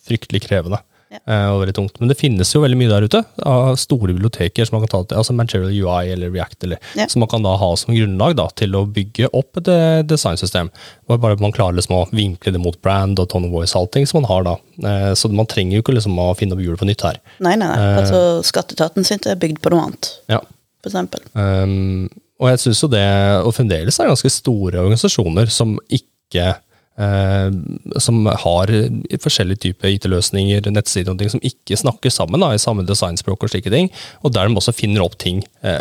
[0.07, 0.81] fryktelig krevende
[1.15, 1.21] ja.
[1.23, 2.01] Eh, og veldig tungt.
[2.01, 5.01] Men det finnes jo veldig mye der ute av store biblioteker som man kan ta
[5.05, 7.07] til, altså Material UI eller React, eller, ja.
[7.11, 10.73] som man kan da ha som grunnlag da, til å bygge opp et eh, designsystem.
[11.11, 14.09] Bare Man klarer liksom å vinkle det mot brand og tone of voice, og allting
[14.11, 14.57] som man har da.
[14.91, 17.23] Eh, så man trenger jo ikke liksom å finne opp hjulet på nytt her.
[17.45, 17.95] Nei, nei, nei.
[18.03, 20.43] altså Skatteetaten sin er bygd på noe annet, ja.
[20.83, 21.25] for eksempel.
[21.39, 22.11] Um,
[22.43, 23.07] og jeg syns jo det,
[23.47, 26.55] og fremdeles er det ganske store organisasjoner som ikke
[26.95, 28.71] som har
[29.19, 33.51] forskjellige typer IT-løsninger, nettsider og ting som ikke snakker sammen da, i samme designspråk og
[33.51, 33.89] slike ting.
[34.23, 35.81] Og der de også finner opp ting eh,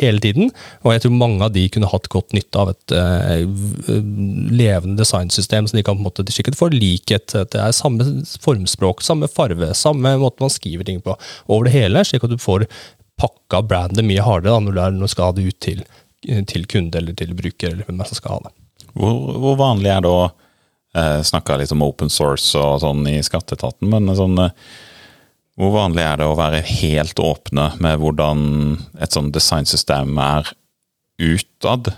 [0.00, 0.50] hele tiden.
[0.82, 3.44] Og jeg tror mange av de kunne hatt godt nytte av et eh,
[4.50, 7.36] levende designsystem så de kan på en måte sikkert få likhet.
[7.52, 8.08] Det er samme
[8.42, 11.14] formspråk, samme farve, samme måte man skriver ting på
[11.46, 12.66] over det hele, slik at du får
[13.18, 15.86] pakka brandet mye hardere da, når du skal ha det ut til,
[16.50, 18.54] til kunde eller til bruker, eller hvem som skal ha det.
[18.98, 20.18] Hvor, hvor vanlig er å
[20.96, 24.54] eh, Snakka litt om open source og sånn i skatteetaten, men sånn eh,
[25.58, 28.42] hvor vanlig er det å være helt åpne med hvordan
[29.02, 30.52] et sånn designsystem er
[31.18, 31.90] utad?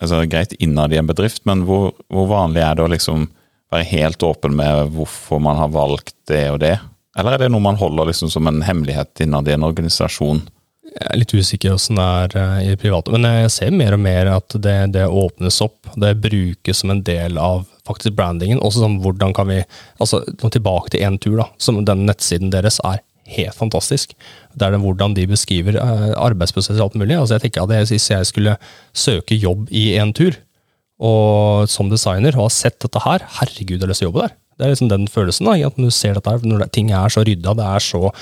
[0.00, 3.26] Altså Greit innad i en bedrift, men hvor, hvor, vanlig er det å liksom
[3.72, 6.78] være helt åpen med hvorfor man har valgt det og det?
[7.18, 10.40] Eller er det noe man holder liksom som en hemmelighet innad i en organisasjon?
[10.82, 14.02] Jeg er litt usikker åssen det er i det private, men jeg ser mer og
[14.02, 15.92] mer at det, det åpnes opp.
[15.94, 18.60] Det brukes som en del av faktisk brandingen.
[18.60, 19.60] Også sånn hvordan kan vi
[20.02, 21.48] altså Tilbake til én tur, da.
[21.62, 24.16] Som den nettsiden deres er helt fantastisk.
[24.58, 27.16] Det er det hvordan de beskriver uh, arbeidsprosesser og alt mulig.
[27.16, 28.58] Altså jeg tenker at Hvis jeg skulle
[28.92, 30.36] søke jobb i en tur,
[31.02, 34.26] og som designer og har sett dette her, herregud, jeg har lyst til å jobbe
[34.26, 34.36] der.
[34.62, 35.48] Det er liksom den følelsen.
[35.48, 38.12] da, at du ser dette Når ting er så rydda, det er så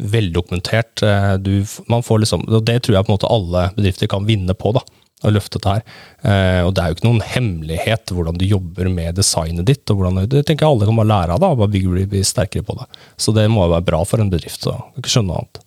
[0.00, 1.02] veldokumentert.
[1.04, 4.24] Eh, du, man får liksom, og Det tror jeg på en måte alle bedrifter kan
[4.24, 4.72] vinne på.
[4.72, 4.80] da,
[5.28, 5.82] løfte dette her.
[6.24, 9.84] Eh, og Det er jo ikke noen hemmelighet hvordan du jobber med designet ditt.
[9.90, 12.24] og hvordan, Det tenker jeg alle kan bare lære av da, og bare bygge, bli
[12.24, 12.88] sterkere på det.
[13.20, 14.62] Så det må jo være bra for en bedrift.
[14.64, 15.64] så jeg kan ikke skjønne noe annet.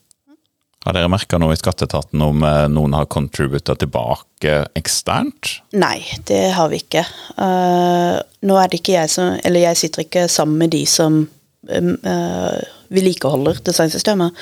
[0.83, 5.61] Har dere merka noe i skatteetaten om eh, noen har contributa tilbake eksternt?
[5.79, 7.05] Nei, det har vi ikke.
[7.37, 11.21] Uh, nå er det ikke jeg som Eller jeg sitter ikke sammen med de som
[11.23, 12.59] uh,
[12.91, 14.35] vedlikeholder designsystemet.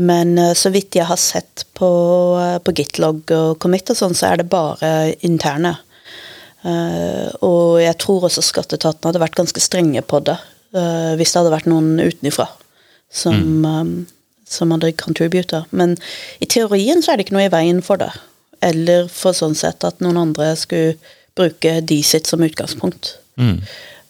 [0.00, 1.90] Men uh, så vidt jeg har sett på,
[2.64, 5.76] på Gitlog og Commit og sånn, så er det bare interne.
[7.46, 10.34] og jeg tror også skatteetaten hadde vært ganske strenge på det
[10.72, 12.48] hvis det hadde vært noen utenfra
[13.12, 14.06] som mm.
[14.48, 15.66] Som hadde contributor.
[15.70, 15.96] Men
[16.40, 18.12] i teorien så er det ikke noe i veien for det.
[18.64, 20.96] Eller for sånn sett at noen andre skulle
[21.36, 23.16] bruke de sitt som utgangspunkt.
[23.36, 23.60] Mm.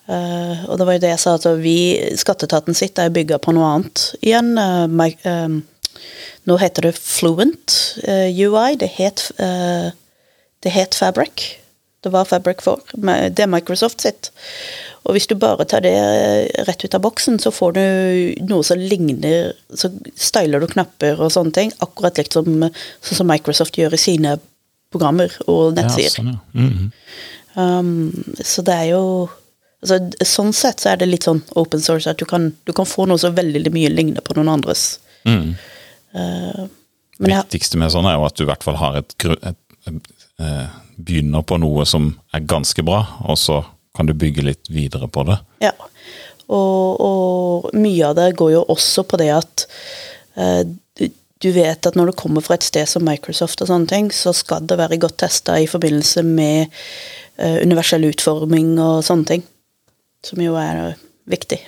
[0.07, 1.79] Uh, og det var jo det jeg sa, at vi,
[2.19, 4.53] skatteetaten sitt er bygga på noe annet igjen.
[4.55, 6.05] Uh, my, uh,
[6.47, 7.75] nå heter det Fluent
[8.07, 8.79] uh, UI.
[8.79, 9.29] Det het,
[10.63, 11.49] det het Fabric
[12.05, 12.85] Det var Fabric for.
[12.95, 14.31] Det er Microsoft sitt.
[15.07, 15.95] Og hvis du bare tar det
[16.67, 17.85] rett ut av boksen, så får du
[18.51, 23.31] noe som ligner Så styler du knapper og sånne ting, akkurat likt som, sånn som
[23.31, 24.37] Microsoft gjør i sine
[24.95, 26.15] programmer og Ja, nettsider.
[26.19, 26.67] sånn, ja.
[26.67, 26.93] Mhm.
[27.57, 29.31] Um, så det er jo
[29.81, 29.97] altså,
[30.29, 33.07] Sånn sett så er det litt sånn open source at du kan, du kan få
[33.09, 34.99] noe som veldig mye ligner på noen andres.
[35.25, 35.55] Mm.
[36.13, 36.67] Uh,
[37.19, 39.63] det viktigste med sånn er jo at du i hvert fall har et, et, et,
[39.89, 40.67] et, eh,
[40.97, 43.59] Begynner på noe som er ganske bra, og så
[43.97, 45.41] kan du bygge litt videre på det.
[45.69, 45.75] ja.
[46.47, 49.65] Og, og mye av det går jo også på det at
[50.39, 50.63] eh,
[51.43, 54.31] du, vet at når du kommer fra et sted som Microsoft og sånne ting, så
[54.37, 56.71] skal det være godt testa i forbindelse med
[57.43, 59.43] eh, universell utforming og sånne ting.
[60.27, 60.95] Som jo er
[61.27, 61.59] viktig.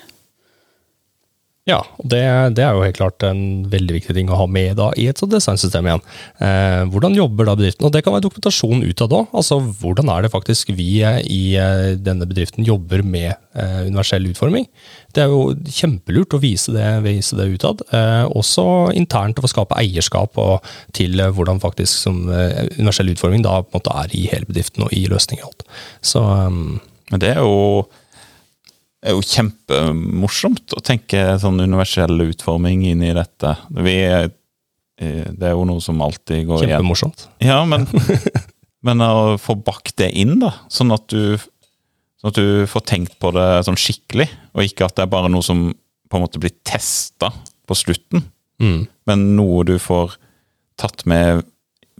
[1.68, 2.22] Ja, og det,
[2.56, 5.20] det er jo helt klart en veldig viktig ting å ha med da, i et
[5.20, 6.04] sånt designsystem igjen.
[6.40, 7.84] Eh, hvordan jobber da bedriften?
[7.84, 9.28] Og det kan være dokumentasjon utad òg.
[9.36, 14.30] Altså, hvordan er det faktisk vi eh, i eh, denne bedriften jobber med eh, universell
[14.30, 14.64] utforming?
[15.12, 17.84] Det er jo kjempelurt å vise det, vise det utad.
[17.92, 20.64] Eh, også internt å få skape eierskap og,
[20.96, 25.44] til eh, hvordan faktisk som, universell utforming da er i hele bedriften og i løsninger
[25.44, 25.68] og alt.
[26.00, 26.78] Så um
[27.08, 27.86] Men det er jo,
[29.04, 33.52] er jo kjempemorsomt å tenke sånn universell utforming inn i dette.
[33.78, 36.72] Vi, eh, det er jo noe som alltid går igjen.
[36.76, 37.28] kjempemorsomt.
[37.44, 37.86] Ja, men,
[38.86, 40.52] men å få bakt det inn, da.
[40.72, 41.38] Sånn at, du,
[42.18, 45.30] sånn at du får tenkt på det sånn skikkelig, og ikke at det er bare
[45.30, 45.68] noe som
[46.08, 47.32] på en måte blir testa
[47.68, 48.26] på slutten,
[48.58, 48.88] Mm.
[49.06, 50.16] men noe du får
[50.82, 51.44] tatt med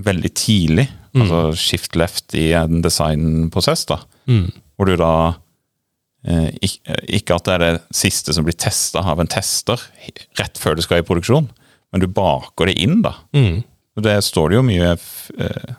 [0.03, 0.89] veldig tidlig.
[1.15, 4.01] Altså shift left i en designprosess, da.
[4.27, 4.49] Mm.
[4.75, 5.11] Hvor du da
[6.27, 9.81] ikke, ikke at det er det siste som blir testa av en tester
[10.41, 11.47] rett før det skal i produksjon,
[11.93, 13.15] men du baker det inn, da.
[13.37, 13.63] Mm.
[13.99, 15.71] Og Det står det jo mye eh,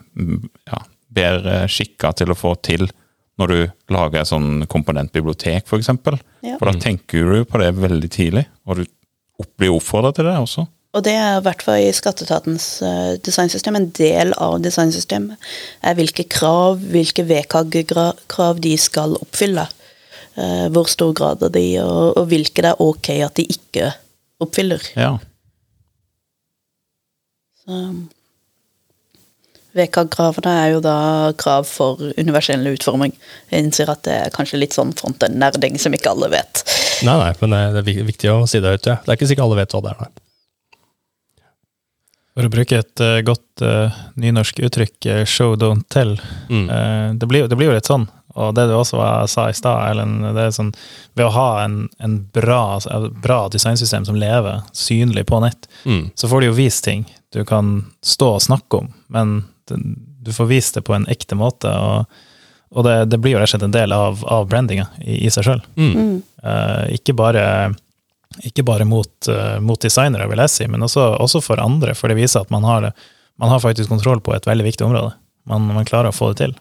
[0.68, 2.88] ja, bedre skikka til å få til
[3.40, 3.60] når du
[3.94, 5.70] lager et sånn komponentbibliotek, f.eks.
[5.70, 6.18] For, eksempel.
[6.44, 6.58] Ja.
[6.58, 8.84] for da tenker du på det veldig tidlig, og du
[9.56, 10.66] blir oppfordra til det også.
[10.90, 13.78] Og det er i hvert fall i skatteetatens eh, designsystem.
[13.78, 15.50] En del av designsystemet
[15.86, 19.68] er hvilke krav, hvilke VKG-krav de skal oppfylle.
[20.40, 23.90] Eh, hvor stor grad av de, og, og hvilke det er ok at de ikke
[24.40, 24.86] oppfyller.
[24.96, 25.12] Ja.
[27.60, 27.82] Så
[29.76, 30.96] VK-kravene er jo da
[31.38, 33.12] krav for universell utforming.
[33.52, 36.64] Jeg innser at det er kanskje litt sånn frontend-nerding som ikke alle vet.
[37.06, 38.88] Nei, nei, men det er viktig å si det høyt.
[38.90, 38.98] Ja.
[39.04, 40.02] Det er ikke sikkert alle vet hva det er.
[40.08, 40.26] Nei.
[42.40, 46.14] For å bruke et uh, godt uh, nynorsk uttrykk, eh, show don't tell.
[46.48, 46.66] Mm.
[46.70, 48.06] uh, det, blir, det blir jo litt sånn,
[48.38, 50.72] og det du også sa i stad, Erlend, det er sånn
[51.18, 52.78] Ved å ha en, en bra,
[53.22, 56.10] bra designsystem som lever synlig på nett, Mm.
[56.14, 59.78] så får du jo vist ting du kan stå og snakke om, men det,
[60.22, 62.06] du får vist det på en ekte måte, og,
[62.74, 65.30] og det, det blir jo rett og slett en del av, av brandinga i, i
[65.30, 65.62] seg sjøl.
[65.78, 66.18] Mm.
[66.42, 67.44] Uh, ikke bare,
[68.46, 72.10] ikke bare mot, uh, mot designere, vil jeg si, men også, også for andre, for
[72.10, 72.92] det viser at man har, det,
[73.40, 75.14] man har faktisk kontroll på et veldig viktig område.
[75.48, 76.58] Man, man klarer å få det til.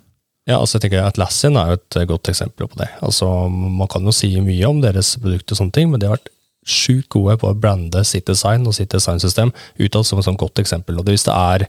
[0.50, 2.90] Ja, altså jeg tenker Atlassian er jo et eh, godt eksempel på det.
[3.06, 6.18] Altså, Man kan jo si mye om deres produkter, og sånne ting, men de har
[6.18, 6.34] vært
[6.70, 10.62] sjukt gode på å brande sitt design og sitt designsystem utad som et sånt godt
[10.62, 10.98] eksempel.
[11.00, 11.68] Og Hvis det er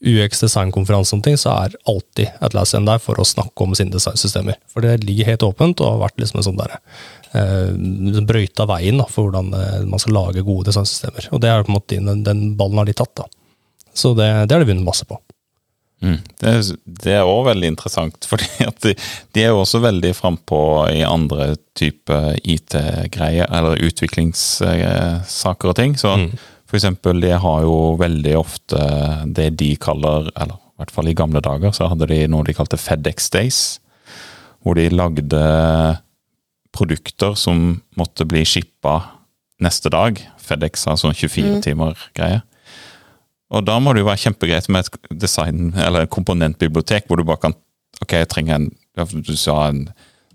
[0.00, 4.56] UX designkonferanse, sånne ting, så er alltid Atlassian der for å snakke om sine designsystemer.
[4.72, 6.78] For det ligger helt åpent og har vært liksom en sånn der,
[7.36, 11.28] eh, brøyta veien da, for hvordan eh, man skal lage gode designsystemer.
[11.30, 13.14] Og det er på en måte den, den ballen har de tatt.
[13.22, 13.28] da.
[13.92, 15.20] Så det, det har de vunnet masse på.
[16.00, 16.16] Mm.
[16.40, 18.46] Det, er- det er òg veldig interessant, fordi
[18.86, 18.94] de,
[19.36, 20.60] de er jo også veldig frampå
[20.94, 25.96] i andre typer IT-greier, eller utviklingssaker og ting.
[26.00, 26.30] Så Mm.
[26.66, 28.80] for eksempel, de har jo veldig ofte
[29.34, 32.54] det de kaller, eller i hvert fall i gamle dager, så hadde de noe de
[32.56, 33.58] kalte FedEx Days,
[34.62, 35.40] hvor de lagde
[36.72, 39.00] produkter som måtte bli shippa
[39.60, 40.20] neste dag.
[40.40, 42.40] FedEx har sånn 24-timer-greie.
[43.50, 47.48] Og da må det jo være kjempegreit med et design, eller komponentbibliotek, hvor du bare
[47.48, 47.56] kan
[48.00, 48.70] Ok, jeg trenger en
[49.26, 49.88] Du sa en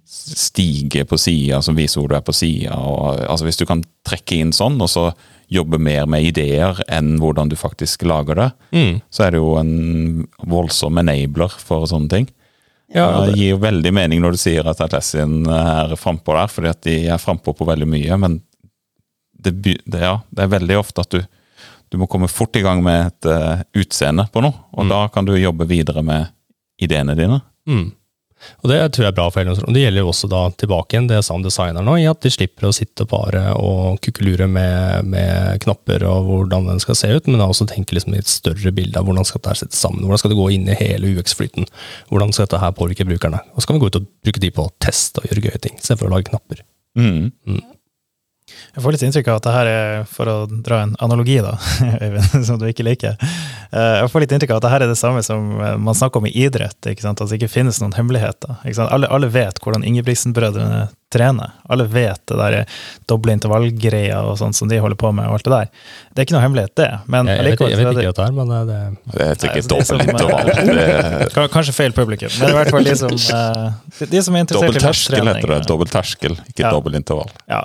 [0.05, 2.75] stige på sida som viser hvor du er på sida.
[3.25, 5.07] Altså hvis du kan trekke inn sånn, og så
[5.51, 9.01] jobbe mer med ideer enn hvordan du faktisk lager det, Mm.
[9.09, 12.27] så er det jo en voldsom enabler for sånne ting.
[12.93, 16.47] Ja, det det, gir jo veldig mening når du sier at Atlassian er frampå der,
[16.53, 18.41] fordi at de er frampå på veldig mye, men
[19.41, 21.21] det, det, ja, det er veldig ofte at du,
[21.95, 25.27] du må komme fort i gang med et uh, utseende på noe, og da kan
[25.27, 26.33] du jobbe videre med
[26.81, 27.39] ideene dine.
[27.71, 27.85] mm.
[28.61, 29.73] Og det tror jeg er bra for organisasjonen.
[29.73, 32.31] Det gjelder jo også da tilbake igjen det jeg sa om designeren i at de
[32.33, 37.29] slipper å sitte bare og kukulure med, med knapper og hvordan den skal se ut,
[37.29, 40.03] men da også tenke liksom i et større bilde av hvordan skal dette settes sammen.
[40.05, 41.69] Hvordan skal det gå inn i hele UX-flyten?
[42.11, 43.41] Hvordan skal dette her påvirke brukerne?
[43.55, 45.63] Og så kan vi gå ut og bruke tid på å teste og gjøre gøye
[45.65, 46.61] ting, istedenfor å lage knapper.
[46.99, 47.31] Mm.
[48.75, 51.53] Jeg får litt inntrykk av at det her er, for å dra en analogi, da,
[52.05, 54.91] Øyvind, som du ikke liker eh, Jeg får litt inntrykk av at det her er
[54.91, 56.77] det samme som eh, man snakker om i idrett.
[56.91, 57.21] ikke sant?
[57.21, 58.57] At det ikke finnes noen hemmeligheter.
[58.65, 58.91] ikke sant?
[58.95, 61.53] Alle, alle vet hvordan Ingebrigtsen-brødrene trener.
[61.71, 62.55] Alle vet det der
[63.07, 65.27] doble intervallgreia og sånt som de holder på med.
[65.29, 65.69] og alt Det der.
[66.11, 66.89] Det er ikke noe hemmelighet, det.
[67.07, 68.79] Men Jeg, jeg, vet, jeg vet ikke hva det er, men det, det
[69.13, 71.49] Det heter ikke Nei, det er som, dobbelt intervall.
[71.55, 74.67] Kanskje feil publikum, men i hvert fall de som, eh, de- de som er interessert
[74.67, 75.45] Dobbel i terskel heter det.
[75.45, 75.69] løpstrening.
[75.71, 76.71] Dobbel terskel, ikke Ja.
[76.75, 77.31] dobbel intervall.
[77.47, 77.61] Ja,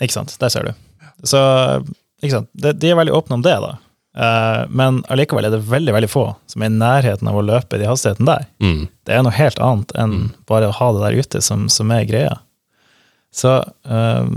[0.00, 0.36] ikke sant.
[0.40, 0.72] Der ser du.
[1.26, 1.38] Så
[2.22, 2.48] ikke sant?
[2.54, 3.72] De, de er veldig åpne om det, da.
[4.12, 7.78] Uh, men allikevel er det veldig veldig få som er i nærheten av å løpe
[7.78, 8.46] i de hastighetene der.
[8.60, 8.82] mm.
[9.08, 12.04] Det er noe helt annet enn bare å ha det der ute som, som er
[12.06, 12.34] greia.
[13.32, 14.28] Så uh,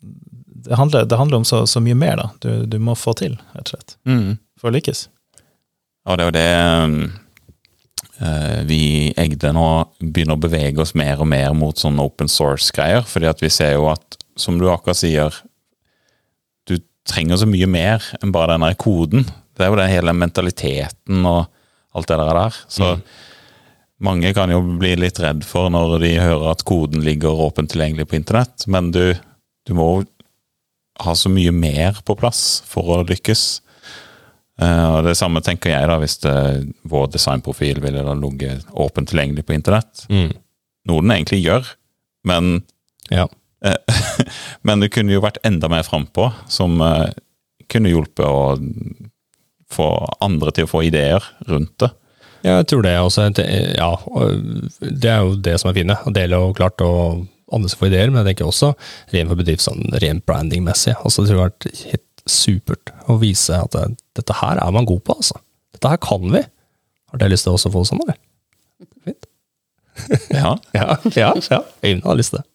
[0.00, 2.28] det, handler, det handler om så, så mye mer, da.
[2.44, 4.36] Du, du må få til, rett og slett, Mm.
[4.60, 5.08] for å lykkes.
[6.08, 6.48] Ja, det er jo det
[8.20, 9.66] eh, vi i Egde nå
[10.00, 13.04] begynner å bevege oss mer og mer mot sånne open source-greier.
[13.06, 15.34] fordi at vi ser jo at, som du akkurat sier,
[16.68, 19.26] du trenger så mye mer enn bare den der koden.
[19.56, 21.46] Det er jo den hele mentaliteten og
[21.96, 22.34] alt det der.
[22.38, 22.58] der.
[22.70, 22.92] Så
[23.98, 28.06] mange kan jo bli litt redd for når de hører at koden ligger åpent tilgjengelig
[28.10, 29.16] på internett, men du,
[29.66, 29.88] du må
[31.02, 33.46] ha så mye mer på plass for å lykkes.
[34.58, 36.36] Uh, og Det samme tenker jeg da, hvis det,
[36.90, 40.06] vår designprofil ville da ligget åpent tilgjengelig på internett.
[40.10, 40.32] Mm.
[40.90, 41.74] Noe den egentlig gjør,
[42.26, 42.64] men,
[43.10, 43.28] Ja.
[44.66, 47.08] men det kunne jo vært enda mer frampå, som eh,
[47.70, 48.58] kunne hjulpet å
[49.72, 49.88] få
[50.24, 51.90] andre til å få ideer rundt det.
[52.46, 53.26] Ja, jeg tror det også.
[53.34, 53.90] Det- Ja,
[54.80, 55.96] det er jo det som er fine.
[56.06, 58.74] Å dele og klart og andre som får ideer, men jeg tenker også
[59.12, 60.94] rent for bedrift sånn rent brandingmessig.
[61.02, 64.70] Altså, det tror jeg har vært helt supert å vise at det, dette her er
[64.76, 65.38] man god på, altså.
[65.74, 66.42] Dette her kan vi.
[67.10, 68.18] Har dere lyst til å også få det sånn, eller?
[69.08, 69.28] Fint.
[70.30, 71.60] Ja, Ja, ja, ja.
[71.82, 72.46] Øyvind har lyst til det.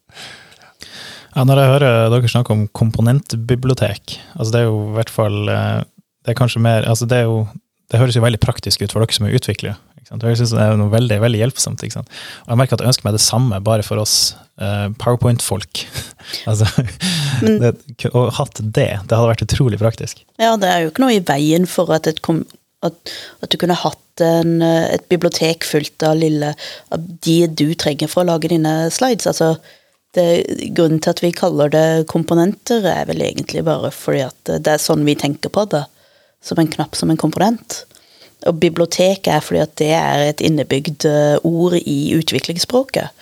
[1.33, 5.49] Ja, når jeg hører dere snakke om komponentbibliotek, altså det er jo i hvert fall
[5.49, 5.81] eh,
[6.23, 7.47] Det er kanskje mer altså det, jo,
[7.91, 9.75] det høres jo veldig praktisk ut for dere som er utviklere.
[10.21, 11.83] Jeg synes Det er noe veldig veldig hjelpsomt.
[11.83, 15.85] Og jeg merker at jeg ønsker meg det samme bare for oss uh, Powerpoint-folk.
[16.49, 16.67] altså,
[18.11, 20.21] og hatt det, det hadde vært utrolig praktisk.
[20.41, 22.43] Ja, det er jo ikke noe i veien for at, kom,
[22.85, 26.51] at, at du kunne hatt en, eh, et bibliotek fullt av lille
[26.93, 29.25] av de du trenger for å lage dine slides.
[29.31, 29.55] Altså,
[30.13, 30.28] det,
[30.78, 34.82] grunnen til at vi kaller det komponenter, er vel egentlig bare fordi at det er
[34.82, 35.86] sånn vi tenker på det.
[36.43, 37.86] Som en knapp som en komponent.
[38.49, 43.13] Og bibliotek er fordi at det er et innebygd eh, ord i utviklingsspråket.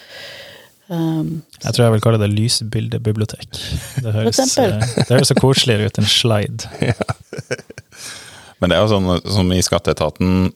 [0.92, 3.60] Um, Jeg tror jeg vil kalle det lysbildebibliotek.
[4.04, 6.68] Det høres, eh, det høres så koseligere ut enn slide.
[8.60, 10.52] Men det er jo sånn som i skatteetaten,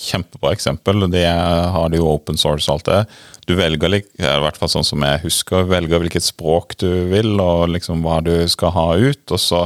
[0.00, 1.04] kjempebra eksempel.
[1.10, 3.00] De har det jo open source og alt det.
[3.46, 4.02] Du velger, i
[4.42, 8.32] hvert fall sånn som jeg husker, velger hvilket språk du vil, og liksom hva du
[8.50, 9.22] skal ha ut.
[9.30, 9.64] Og så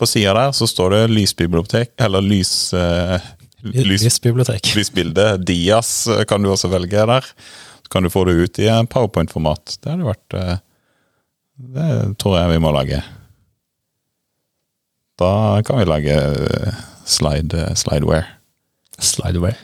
[0.00, 2.54] på sida der så står det lysbibliotek, eller lys...
[2.72, 3.20] eh,
[3.60, 4.70] lys Lysbibliotek.
[4.78, 5.26] lysbilde.
[5.44, 7.26] Dias kan du også velge der.
[7.84, 9.76] Så kan du få det ut i en powerpoint-format.
[9.82, 10.56] Det hadde vært eh,
[11.76, 11.88] Det
[12.22, 13.02] tror jeg vi må lage.
[15.20, 18.24] Da kan vi lage eh, slide, eh, slideware.
[19.00, 19.56] Slide away.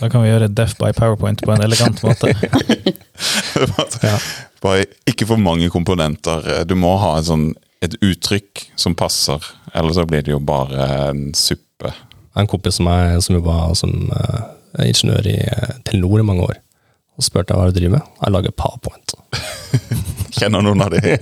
[0.00, 2.34] Da kan vi gjøre Deaf by PowerPoint på en elegant måte.
[4.02, 4.16] Ja.
[4.62, 6.64] Bare ikke for mange komponenter.
[6.66, 7.52] Du må ha sånn,
[7.84, 11.92] et uttrykk som passer, ellers så blir det jo bare en suppe.
[11.92, 14.42] Jeg en kompis som, er, som jobba som uh,
[14.82, 16.58] ingeniør i uh, Telenor i mange år.
[17.18, 18.10] Og spurte hva du driver med.
[18.22, 19.14] Jeg lager powerpoint.
[20.38, 21.00] Kjenner noen av de?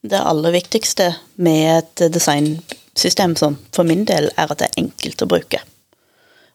[0.00, 1.10] Det aller viktigste
[1.44, 2.14] med et
[3.00, 5.60] designsystem, sånn for min del, er at det er enkelt å bruke.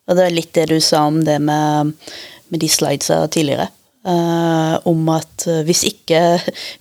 [0.05, 1.95] Og det er litt det du sa om det med,
[2.49, 3.69] med de slidesa tidligere.
[4.05, 6.19] Uh, om at eh, hvis ikke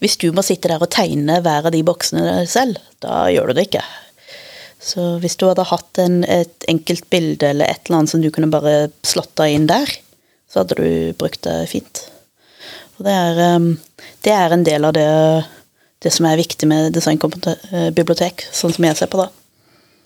[0.02, 3.56] Hvis du må sitte der og tegne hver av de boksene selv, da gjør du
[3.56, 3.84] det ikke.
[4.76, 8.28] Så hvis du hadde hatt en, et enkelt bilde eller et eller annet som du
[8.28, 9.88] kunne bare slotta inn der,
[10.52, 12.02] så hadde du brukt det fint.
[12.98, 13.70] Og det er, um,
[14.20, 15.08] det er en del av det
[16.04, 19.30] det som er viktig med designbibliotek, sånn som jeg ser på det.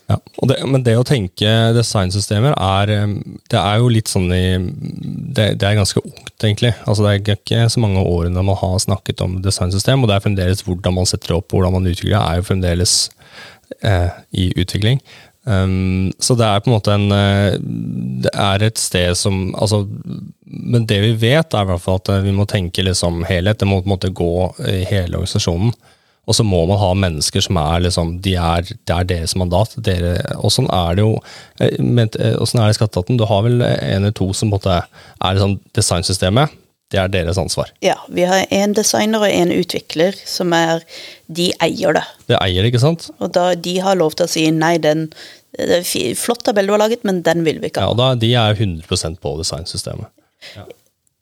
[0.09, 0.17] Ja,
[0.49, 3.11] det, men det å tenke designsystemer er eh,
[3.51, 6.73] Det er jo litt sånn i Det, det er ganske ungt, egentlig.
[6.89, 10.25] Altså Det er ikke så mange årene man har snakket om designsystem, og det er
[10.25, 12.95] fremdeles hvordan man setter det opp, hvordan man utvikler det, er jo fremdeles
[13.85, 15.03] eh, i utvikling.
[15.49, 17.55] Um, så det er på en måte en eh,
[18.21, 19.85] Det er et sted som altså,
[20.43, 23.61] Men det vi vet, er i hvert fall at vi må tenke liksom helhet.
[23.61, 24.33] Det må på en måte gå
[24.67, 25.71] i hele organisasjonen.
[26.29, 29.73] Og så må man ha mennesker som er liksom, de er, det er deres mandat.
[29.81, 31.15] Dere, og sånn er det jo
[31.81, 33.17] men, sånn er det i Skatteetaten.
[33.17, 36.53] Du har vel en eller to som måte er liksom designsystemet.
[36.89, 37.69] Det er deres ansvar.
[37.85, 40.81] Ja, vi har en designer og en utvikler som er
[41.29, 42.05] De eier det.
[42.31, 43.11] Det eier det, ikke sant?
[43.21, 45.09] Og da de har lov til å si nei, den
[45.57, 47.89] det er flott tabell du har laget, men den vil vi ikke ha.
[47.89, 50.09] Ja, og da, De er 100% på designsystemet.
[50.55, 50.65] Ja.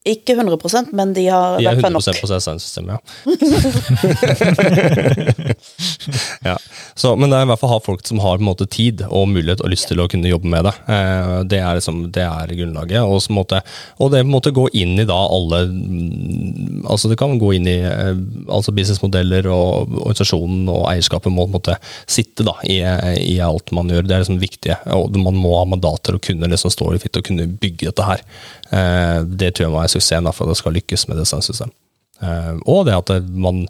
[0.08, 2.04] Ikke 100% men de har de vært nok.
[2.06, 3.00] De er 100 på CSN-systemet, ja.
[6.52, 6.58] ja.
[6.98, 9.28] Så, men det er i hvert fall å ha folk som har måte, tid og
[9.30, 10.74] mulighet og lyst til å kunne jobbe med det.
[10.90, 13.02] Eh, det, er, liksom, det er grunnlaget.
[13.04, 13.62] Og, så måtte,
[14.02, 17.78] og det måtte gå inn i da alle mm, altså Det kan gå inn i
[17.86, 18.16] eh,
[18.50, 21.78] altså businessmodeller og organisasjonen og eierskapet må måtte
[22.10, 22.80] sitte da, i,
[23.22, 24.08] i, alt man gjør.
[24.08, 24.80] Det er liksom viktig.
[24.96, 28.08] Og man må ha mandater og kunne liksom stå i fitt og kunne bygge dette
[28.08, 28.26] her.
[28.72, 31.72] Eh, det tror jeg må være suksessen for at det skal lykkes med designsystem.
[32.24, 33.66] Eh, og det at man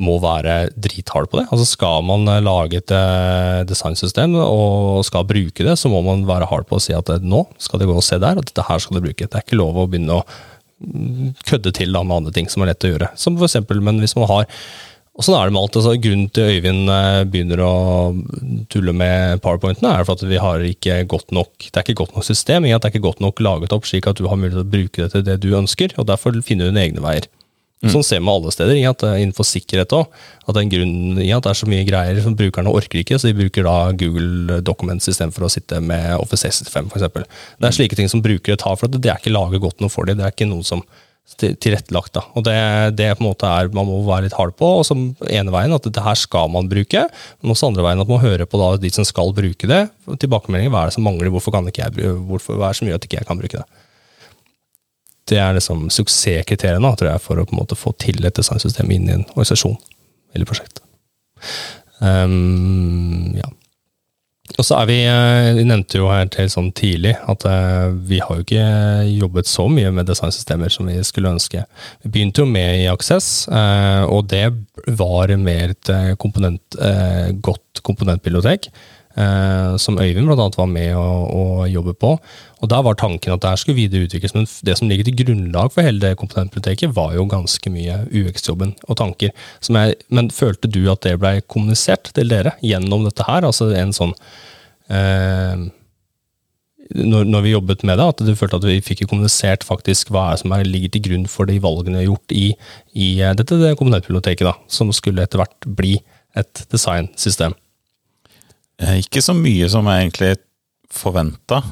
[0.00, 1.48] må være drithard på det.
[1.50, 2.94] Altså Skal man eh, lage et
[3.68, 7.44] designsystem og skal bruke det, så må man være hard på å si at nå
[7.58, 9.26] skal det gå og se der, og dette her skal det bruke.
[9.26, 12.64] Det er ikke lov å begynne å mm, kødde til da, med andre ting som
[12.64, 13.12] er lett å gjøre.
[13.20, 14.48] Som for eksempel, men hvis man har
[15.20, 15.76] og sånn er det med alt.
[15.76, 16.92] Altså, grunnen til Øyvind
[17.28, 17.72] begynner å
[18.72, 22.16] tulle med powerpointen, er for at vi har ikke godt nok det er ikke godt
[22.16, 22.64] nok system.
[22.64, 25.02] Det er ikke godt nok laget opp slik at du har mulighet til å bruke
[25.02, 25.92] det til det du ønsker.
[26.00, 27.28] og Derfor finner du dine egne veier.
[27.80, 27.90] Mm.
[27.94, 28.76] Sånn ser vi alle steder.
[28.76, 30.08] i at Innenfor sikkerhet òg.
[30.46, 33.00] At det er en grunn i at det er så mye greier som brukerne orker
[33.00, 37.28] ikke, så de bruker da Google Documents istedenfor å sitte med Office 65 f.eks.
[37.60, 39.92] Det er slike ting som brukere tar, for at det er ikke laget godt nok
[39.92, 40.20] for dem.
[40.20, 40.84] Det er ikke noe som
[41.40, 42.12] tilrettelagt.
[42.16, 42.24] Da.
[42.36, 42.54] Og det,
[42.98, 44.70] det, på en måte er man må være litt hard på.
[44.80, 47.04] og som ene veien at dette her skal man bruke,
[47.40, 49.84] men også andre veien at man hører på da, de som skal bruke det.
[50.10, 52.90] Tilbakemeldinger hva er det som mangler, hvorfor kan ikke jeg hvorfor, hva er det som
[52.90, 53.86] gjør at ikke jeg kan bruke det.
[55.30, 58.90] Det er liksom suksesskriteriene tror jeg, for å på en måte få til et designsystem
[58.90, 59.78] inn i en organisasjon
[60.34, 60.82] eller prosjekt.
[62.00, 63.46] Um, ja.
[64.58, 68.18] Og så er vi, eh, vi nevnte jo her til sånn tidlig at uh, vi
[68.20, 68.66] har jo ikke
[69.20, 71.62] jobbet så mye med designsystemer som vi skulle ønske.
[72.04, 74.48] Vi begynte jo med i Access, uh, og det
[74.98, 76.78] var mer et komponent,
[77.44, 78.70] godt komponentbibliotek.
[79.10, 80.44] Som Øyvind bl.a.
[80.54, 82.12] var med å, å, jobbe på.
[82.62, 85.82] Og Der var tanken at det skulle videreutvikles, men det som ligger til grunnlag for
[85.82, 89.34] hele det komponentbiblioteket, var jo ganske mye UX-jobben og tanker.
[89.66, 93.48] Jeg, men følte du at det ble kommunisert til dere gjennom dette her?
[93.48, 94.14] Altså en sånn
[94.94, 95.68] eh,
[96.90, 100.32] når, når, vi jobbet med det, at du følte at vi fikk kommunisert faktisk hva
[100.40, 102.46] som er, ligger til grunn for de valgene vi har gjort i,
[102.98, 105.98] i eh, dette det kommunalbiblioteket, som skulle etter hvert bli
[106.38, 107.54] et designsystem?
[108.80, 110.34] Eh, ikke så mye som jeg egentlig
[110.90, 111.62] forventa.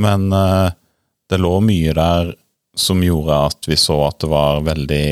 [0.00, 0.70] Men uh,
[1.30, 2.34] det lå mye der
[2.78, 5.08] som gjorde at vi så at det var veldig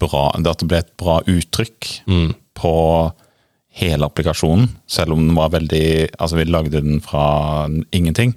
[0.00, 2.30] bra At det ble et bra uttrykk mm.
[2.56, 2.76] på
[3.74, 8.32] hele applikasjonen, selv om den var veldig Altså, vi lagde den fra ingenting.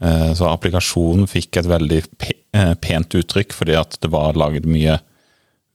[0.00, 2.00] Eh, så applikasjonen fikk et veldig
[2.30, 4.98] eh, pent uttrykk fordi at det var laget mye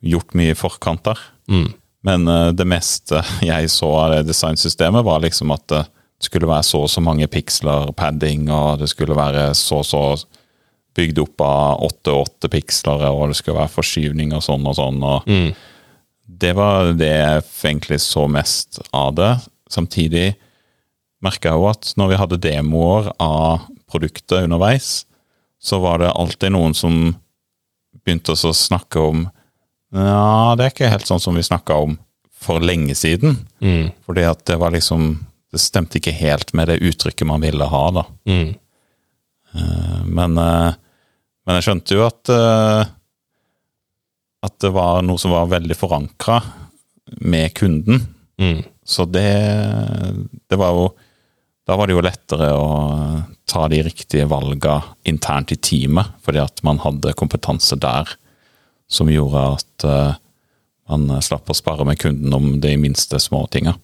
[0.01, 1.19] Gjort mye i forkant der.
[1.45, 1.67] Mm.
[2.07, 5.85] Men eh, det meste jeg så av det designsystemet, var liksom at det
[6.21, 10.05] skulle være så og så mange piksler padding, og det skulle være så og så
[10.97, 14.75] bygd opp av åtte og åtte piksler, og det skulle være forskyvning og sånn og
[14.77, 15.03] sånn.
[15.03, 15.51] og mm
[16.41, 19.31] det var det jeg egentlig så mest av det.
[19.71, 20.33] Samtidig
[21.23, 25.03] merka jeg jo at når vi hadde demoer av produktet underveis,
[25.61, 26.95] så var det alltid noen som
[28.01, 29.27] begynte å snakke om
[29.91, 31.97] Ja, det er ikke helt sånn som vi snakka om
[32.41, 33.37] for lenge siden.
[33.59, 33.91] Mm.
[34.07, 37.79] Fordi at det var liksom Det stemte ikke helt med det uttrykket man ville ha,
[37.91, 38.05] da.
[38.23, 38.53] Mm.
[39.51, 40.71] Uh, men, uh,
[41.43, 42.85] men, jeg skjønte jo at uh,
[44.47, 46.39] at det var noe som var veldig forankra
[47.19, 47.99] med kunden.
[48.39, 48.63] Mm.
[48.87, 49.27] Så det,
[50.47, 50.91] det var jo
[51.67, 52.69] Da var det jo lettere å
[53.45, 58.09] ta de riktige valga internt i teamet, fordi at man hadde kompetanse der
[58.91, 60.19] som gjorde at uh,
[60.91, 63.77] man slapp å spare med kunden om de minste småtinga.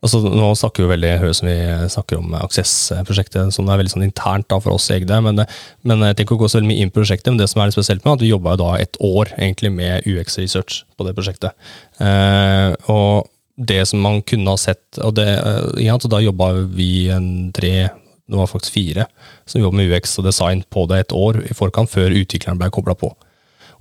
[0.00, 1.56] Altså, nå snakker vi veldig høyt som vi
[1.92, 5.18] snakker om Aksess-prosjektet, som er veldig sånn internt da, for oss egne.
[5.26, 5.42] Men,
[5.84, 7.68] men jeg tenker å gå så veldig mye inn på prosjektet, men det som er
[7.68, 11.68] litt spesielt med at vi jobba et år egentlig med UX-research på det prosjektet.
[12.00, 13.28] Eh, og
[13.60, 17.52] det som man kunne ha sett og det, eh, ja, så Da jobba vi en
[17.52, 19.06] tre, det var faktisk fire,
[19.44, 22.72] som jobba med UX og design på det et år i forkant, før utvikleren ble
[22.72, 23.12] kobla på.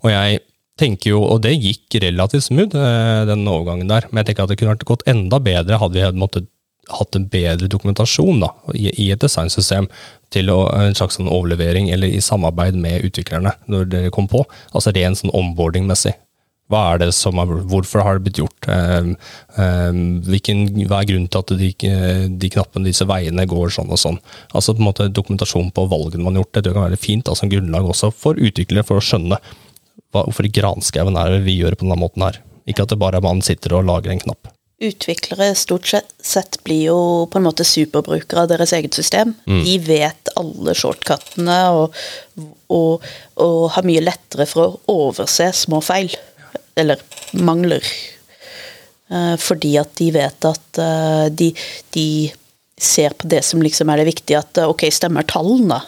[0.03, 0.43] Og jeg
[0.79, 4.07] tenker jo, og det gikk relativt smooth, eh, den overgangen der.
[4.09, 6.49] Men jeg tenker at det kunne vært gått enda bedre hadde vi måttet
[6.89, 9.85] hatt en bedre dokumentasjon da, i, et designsystem
[10.33, 14.41] til å, en slags sånn overlevering, eller i samarbeid med utviklerne, når dere kom på?
[14.73, 16.15] Altså ren sånn onboarding-messig.
[16.69, 18.67] Hva er det som er, Hvorfor har det blitt gjort?
[18.69, 19.15] Um,
[19.57, 21.69] um, hvilken, hva er grunnen til at de,
[22.29, 24.19] de knappene, disse veiene, går sånn og sånn?
[24.53, 27.33] Altså på en måte Dokumentasjon på valgene man har gjort, det kan være fint da,
[27.37, 29.41] som grunnlag også for utviklere, for å skjønne
[30.13, 32.39] hva, hvorfor i granskauen er det vi gjør på denne måten her.
[32.69, 34.51] Ikke at det bare er man sitter og lager en knapp.
[34.79, 35.89] Utviklere stort
[36.23, 39.33] sett blir jo på en måte superbrukere av deres eget system.
[39.43, 39.63] Mm.
[39.65, 41.97] De vet alle shortcutene og,
[42.71, 43.03] og,
[43.35, 46.15] og, har mye lettere for å overse små feil.
[46.79, 47.03] Eller
[47.35, 47.83] mangler.
[49.11, 51.51] Uh, fordi at de vet at uh, de,
[51.95, 52.07] de,
[52.79, 55.81] ser på det som liksom er det viktige, at uh, ok, stemmer tallene,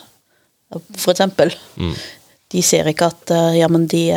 [0.97, 1.53] for eksempel.
[1.79, 1.93] Mm.
[2.51, 4.09] De ser ikke at ja, men de,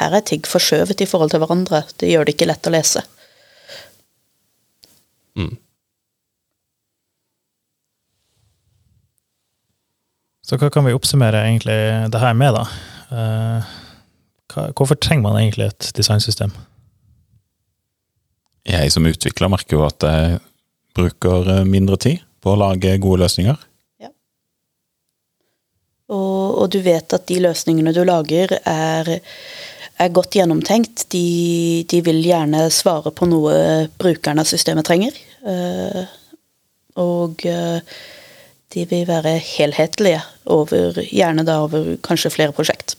[0.00, 1.82] her er ting forskjøvet i forhold til hverandre.
[1.98, 3.02] Det gjør det ikke lett å lese.
[5.38, 5.56] Mm.
[10.50, 11.78] Så hva kan vi oppsummere egentlig
[12.10, 12.64] det her med, da?
[13.10, 13.68] Uh,
[14.50, 16.50] hva, hvorfor trenger man egentlig et designsystem?
[18.66, 20.40] Jeg som utvikler merker jo at jeg
[20.94, 23.56] bruker eh, mindre tid på å lage gode løsninger.
[26.10, 29.20] Og, og du vet at de løsningene du lager, er
[30.00, 31.06] er godt gjennomtenkt.
[31.12, 33.52] De, de, vil gjerne svare på noe
[34.00, 35.16] brukerne av systemet trenger.
[35.44, 36.04] Uh,
[37.00, 37.80] og uh,
[38.74, 42.96] de vil være helhetlige, over, gjerne da over kanskje flere prosjekt.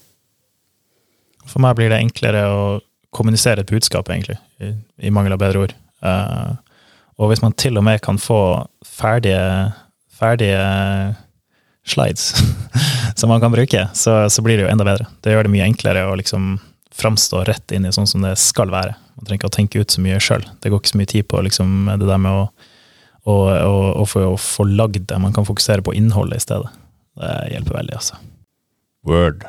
[1.47, 2.65] For meg blir det enklere å
[3.11, 4.71] kommunisere et budskap, egentlig, i,
[5.07, 5.75] i mangel av bedre ord.
[6.05, 6.53] Uh,
[7.21, 8.41] og hvis man til og med kan få
[8.87, 9.41] ferdige,
[10.17, 10.61] ferdige
[11.87, 12.33] slides
[13.19, 15.07] som man kan bruke, så, så, blir det jo enda bedre.
[15.21, 16.57] Det gjør det mye enklere å liksom
[17.01, 18.97] framstå rett inn i sånn som det skal være.
[19.17, 20.43] Man trenger ikke å tenke ut så mye sjøl.
[20.61, 22.43] Det går ikke så mye tid på liksom, det der med å,
[23.23, 25.21] å, å, å få, få lagd det.
[25.21, 26.69] Man kan fokusere på innholdet i stedet.
[27.21, 28.21] Det hjelper veldig, altså.
[29.07, 29.47] Word.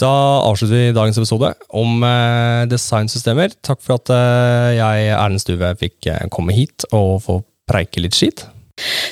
[0.00, 0.12] Da
[0.44, 3.54] avslutter vi dagens episode om eh, designsystemer.
[3.64, 8.16] Takk for at eh, jeg, Erlend Stuve, fikk eh, komme hit og få preike litt
[8.16, 8.44] skit.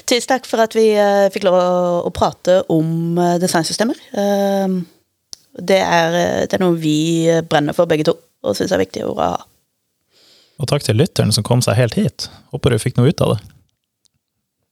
[0.05, 1.69] Tusen takk for at vi uh, fikk lov å,
[2.09, 3.99] å prate om uh, designsystemer.
[4.13, 4.83] Uh,
[5.55, 6.15] det er,
[6.51, 9.35] det er, noe vi brenner for begge to, og syns er viktig å ha.
[10.59, 12.29] Og takk til lytteren som kom seg helt hit.
[12.55, 13.41] Håper du fikk noe ut av det.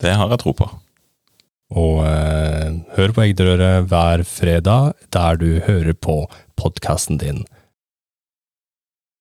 [0.02, 0.68] Det har jeg tro på.
[1.72, 6.24] Og eh, hør på Eggdrøret hver fredag der du hører på
[6.60, 7.42] podkasten din.